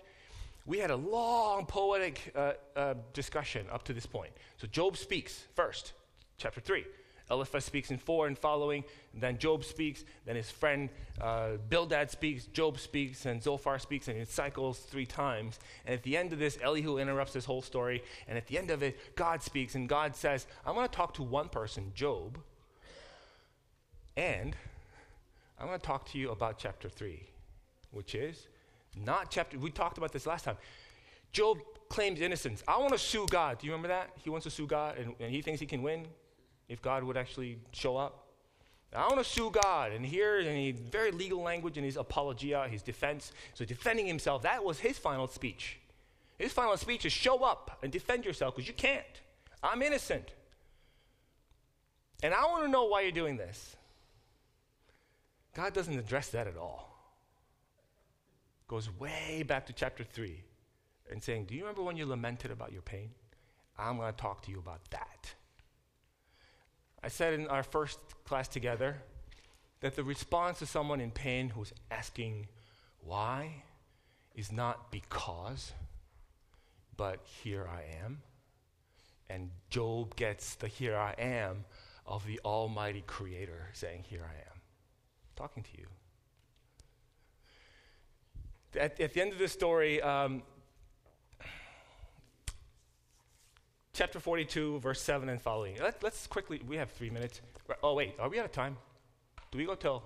[0.65, 4.32] we had a long poetic uh, uh, discussion up to this point.
[4.57, 5.93] So Job speaks first,
[6.38, 6.85] chapter 3.
[7.29, 10.88] Eliphaz speaks in 4 and following, and then Job speaks, then his friend
[11.19, 15.59] uh, Bildad speaks, Job speaks, and Zophar speaks, and it cycles three times.
[15.85, 18.69] And at the end of this, Elihu interrupts this whole story, and at the end
[18.69, 22.38] of it, God speaks, and God says, I want to talk to one person, Job,
[24.15, 24.55] and
[25.59, 27.21] I want to talk to you about chapter 3,
[27.91, 28.47] which is
[28.95, 30.57] not chapter, we talked about this last time.
[31.33, 31.57] Job
[31.89, 32.63] claims innocence.
[32.67, 33.59] I want to sue God.
[33.59, 34.11] Do you remember that?
[34.23, 36.05] He wants to sue God, and, and he thinks he can win
[36.70, 38.26] if God would actually show up.
[38.95, 39.91] I want to sue God.
[39.91, 44.63] And here, in very legal language in his apologia, his defense, so defending himself, that
[44.63, 45.80] was his final speech.
[46.38, 49.03] His final speech is show up and defend yourself because you can't.
[49.61, 50.32] I'm innocent.
[52.24, 53.76] And I want to know why you're doing this.
[55.55, 56.95] God doesn't address that at all.
[58.68, 60.43] Goes way back to chapter 3
[61.11, 63.09] and saying, Do you remember when you lamented about your pain?
[63.78, 65.34] I'm going to talk to you about that.
[67.03, 68.97] I said in our first class together
[69.81, 72.47] that the response to someone in pain who's asking
[72.99, 73.63] why
[74.35, 75.71] is not because,
[76.95, 78.21] but here I am.
[79.29, 81.65] And Job gets the here I am
[82.05, 84.61] of the Almighty Creator saying, Here I am,
[85.35, 85.87] talking to you.
[88.79, 90.43] At, at the end of the story, um,
[93.97, 95.75] chapter 42, verse 7 and following.
[95.81, 97.41] Let, us quickly, we have three minutes.
[97.81, 98.77] Oh, wait, are we out of time?
[99.49, 100.03] Do we go till?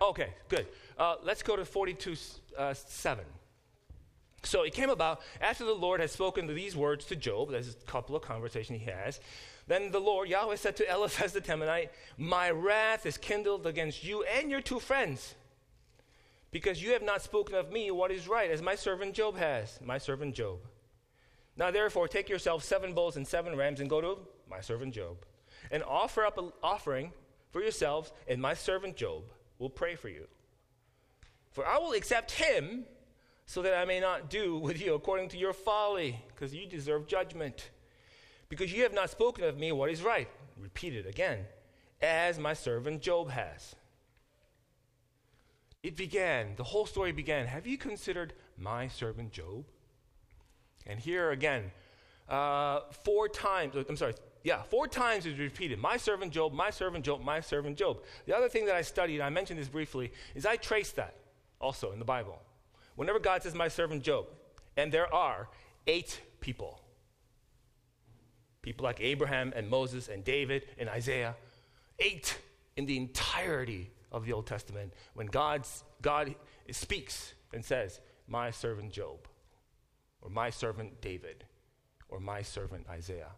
[0.00, 0.68] Okay, good.
[0.96, 2.14] Uh, let's go to 42,
[2.56, 3.24] uh, 7.
[4.44, 7.86] So it came about after the Lord had spoken these words to Job, there's a
[7.90, 9.18] couple of conversations he has.
[9.66, 14.22] Then the Lord, Yahweh, said to Eliphaz the Temanite, My wrath is kindled against you
[14.22, 15.34] and your two friends,
[16.52, 19.80] because you have not spoken of me what is right, as my servant Job has,
[19.84, 20.60] my servant Job.
[21.58, 25.16] Now therefore, take yourself seven bulls and seven rams and go to my servant Job,
[25.70, 27.12] and offer up an offering
[27.50, 29.24] for yourselves, and my servant Job
[29.58, 30.28] will pray for you.
[31.50, 32.84] For I will accept him
[33.44, 37.08] so that I may not do with you according to your folly, because you deserve
[37.08, 37.70] judgment.
[38.48, 40.28] Because you have not spoken of me what is right.
[40.56, 41.44] Repeat it again,
[42.00, 43.74] as my servant Job has.
[45.82, 47.46] It began, the whole story began.
[47.46, 49.64] Have you considered my servant Job?
[50.88, 51.70] And here again,
[52.28, 55.78] uh, four times, I'm sorry, yeah, four times is repeated.
[55.78, 57.98] My servant Job, my servant Job, my servant Job.
[58.26, 61.14] The other thing that I studied, I mentioned this briefly, is I traced that
[61.60, 62.40] also in the Bible.
[62.96, 64.26] Whenever God says, my servant Job,
[64.76, 65.48] and there are
[65.86, 66.80] eight people
[68.68, 71.34] people like Abraham and Moses and David and Isaiah,
[71.98, 72.38] eight
[72.76, 76.34] in the entirety of the Old Testament, when God's, God
[76.70, 79.26] speaks and says, My servant Job,
[80.22, 81.44] or my servant David,
[82.08, 83.30] or my servant Isaiah.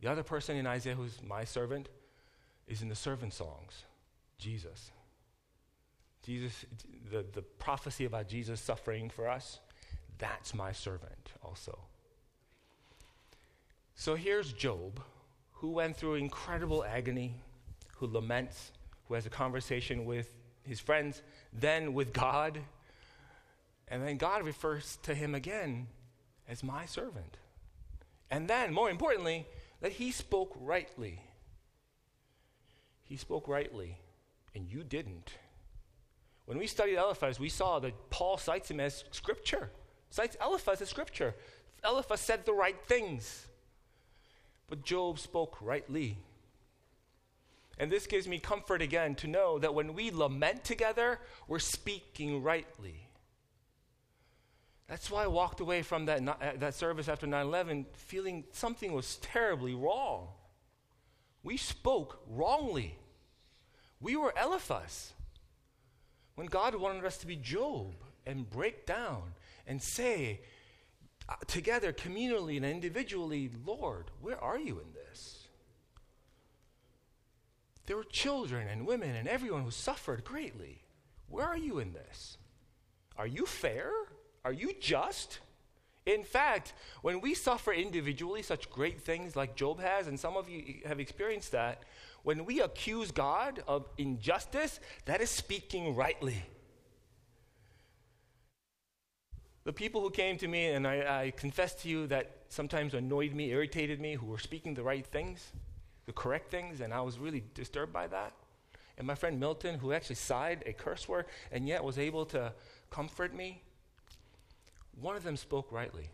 [0.00, 1.88] The other person in Isaiah who's my servant
[2.68, 3.84] is in the servant songs,
[4.38, 4.90] Jesus.
[6.24, 6.66] Jesus,
[7.10, 9.60] the, the prophecy about Jesus suffering for us,
[10.18, 11.78] that's my servant also.
[13.94, 15.00] So here's Job,
[15.52, 17.34] who went through incredible agony,
[17.96, 18.72] who laments,
[19.08, 22.58] who has a conversation with his friends, then with God.
[23.88, 25.86] And then God refers to him again
[26.48, 27.36] as my servant.
[28.30, 29.46] And then, more importantly,
[29.80, 31.20] that he spoke rightly.
[33.02, 33.98] He spoke rightly,
[34.54, 35.32] and you didn't.
[36.46, 39.70] When we studied Eliphaz, we saw that Paul cites him as scripture,
[40.10, 41.34] cites Eliphaz as scripture.
[41.84, 43.46] Eliphaz said the right things,
[44.68, 46.18] but Job spoke rightly.
[47.78, 52.42] And this gives me comfort again to know that when we lament together, we're speaking
[52.42, 53.05] rightly.
[54.88, 58.92] That's why I walked away from that, uh, that service after 9 11 feeling something
[58.92, 60.28] was terribly wrong.
[61.42, 62.96] We spoke wrongly.
[64.00, 65.12] We were Eliphaz.
[66.36, 67.94] When God wanted us to be Job
[68.26, 69.22] and break down
[69.66, 70.40] and say
[71.28, 75.48] uh, together, communally and individually, Lord, where are you in this?
[77.86, 80.82] There were children and women and everyone who suffered greatly.
[81.28, 82.38] Where are you in this?
[83.16, 83.90] Are you fair?
[84.46, 85.40] Are you just?
[86.06, 86.72] In fact,
[87.02, 91.00] when we suffer individually such great things like Job has, and some of you have
[91.00, 91.82] experienced that,
[92.22, 96.44] when we accuse God of injustice, that is speaking rightly.
[99.64, 103.34] The people who came to me, and I, I confess to you that sometimes annoyed
[103.34, 105.50] me, irritated me, who were speaking the right things,
[106.04, 108.32] the correct things, and I was really disturbed by that.
[108.96, 112.52] And my friend Milton, who actually sighed a curse word and yet was able to
[112.90, 113.64] comfort me,
[115.00, 116.10] one of them spoke rightly.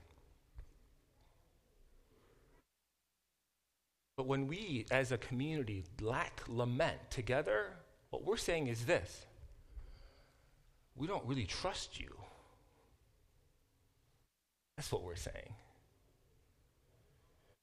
[4.17, 7.73] But when we as a community lack lament together,
[8.11, 9.27] what we're saying is this
[10.95, 12.15] we don't really trust you.
[14.77, 15.55] That's what we're saying.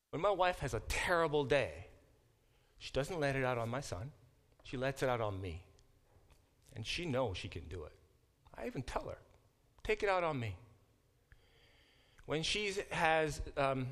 [0.09, 1.87] When my wife has a terrible day,
[2.79, 4.11] she doesn't let it out on my son,
[4.63, 5.63] she lets it out on me.
[6.75, 7.93] And she knows she can do it.
[8.57, 9.17] I even tell her,
[9.83, 10.55] take it out on me.
[12.29, 13.87] When she has um,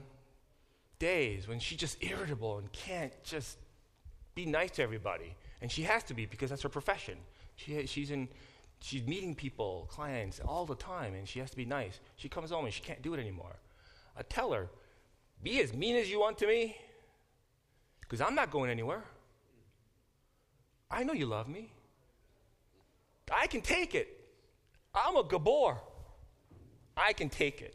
[0.99, 3.57] days when she's just irritable and can't just
[4.35, 5.33] be nice to everybody.
[5.59, 7.17] And she has to be because that's her profession.
[7.55, 8.27] She, she's, in,
[8.79, 11.99] she's meeting people, clients, all the time, and she has to be nice.
[12.15, 13.55] She comes home and she can't do it anymore.
[14.15, 14.69] I tell her,
[15.41, 16.77] be as mean as you want to me,
[18.01, 19.03] because I'm not going anywhere.
[20.91, 21.71] I know you love me.
[23.35, 24.07] I can take it.
[24.93, 25.77] I'm a Gibor.
[26.95, 27.73] I can take it.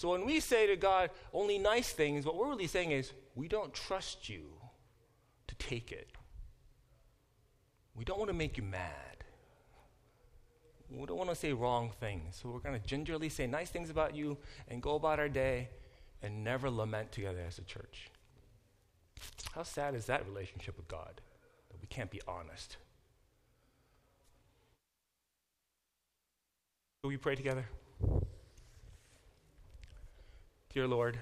[0.00, 3.48] So when we say to God only nice things, what we're really saying is we
[3.48, 4.44] don't trust you
[5.46, 6.08] to take it.
[7.94, 9.24] We don't want to make you mad.
[10.88, 12.40] We don't want to say wrong things.
[12.40, 14.38] So we're going to gingerly say nice things about you
[14.68, 15.68] and go about our day
[16.22, 18.08] and never lament together as a church.
[19.54, 21.20] How sad is that relationship with God?
[21.70, 22.78] That we can't be honest.
[27.02, 27.66] Will we pray together?
[30.72, 31.18] Dear Lord,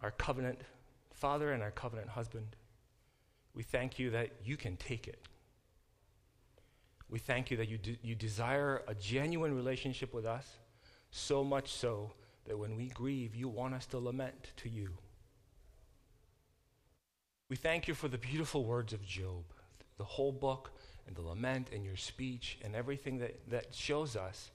[0.00, 0.62] our covenant
[1.12, 2.56] father and our covenant husband,
[3.54, 5.20] we thank you that you can take it.
[7.10, 10.48] We thank you that you, de- you desire a genuine relationship with us,
[11.10, 12.12] so much so
[12.46, 14.88] that when we grieve, you want us to lament to you.
[17.50, 19.44] We thank you for the beautiful words of Job,
[19.98, 20.70] the whole book,
[21.06, 24.50] and the lament, and your speech, and everything that, that shows us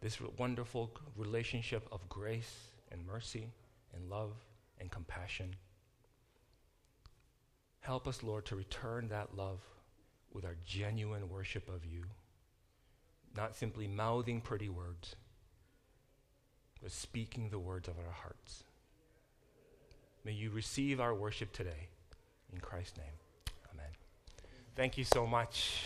[0.00, 3.50] this wonderful relationship of grace and mercy
[3.94, 4.32] and love
[4.80, 5.56] and compassion.
[7.80, 9.60] Help us, Lord, to return that love
[10.32, 12.04] with our genuine worship of you,
[13.36, 15.16] not simply mouthing pretty words,
[16.82, 18.64] but speaking the words of our hearts.
[20.24, 21.88] May you receive our worship today.
[22.52, 23.06] In Christ's name,
[23.74, 23.90] amen.
[24.76, 25.82] Thank you so much.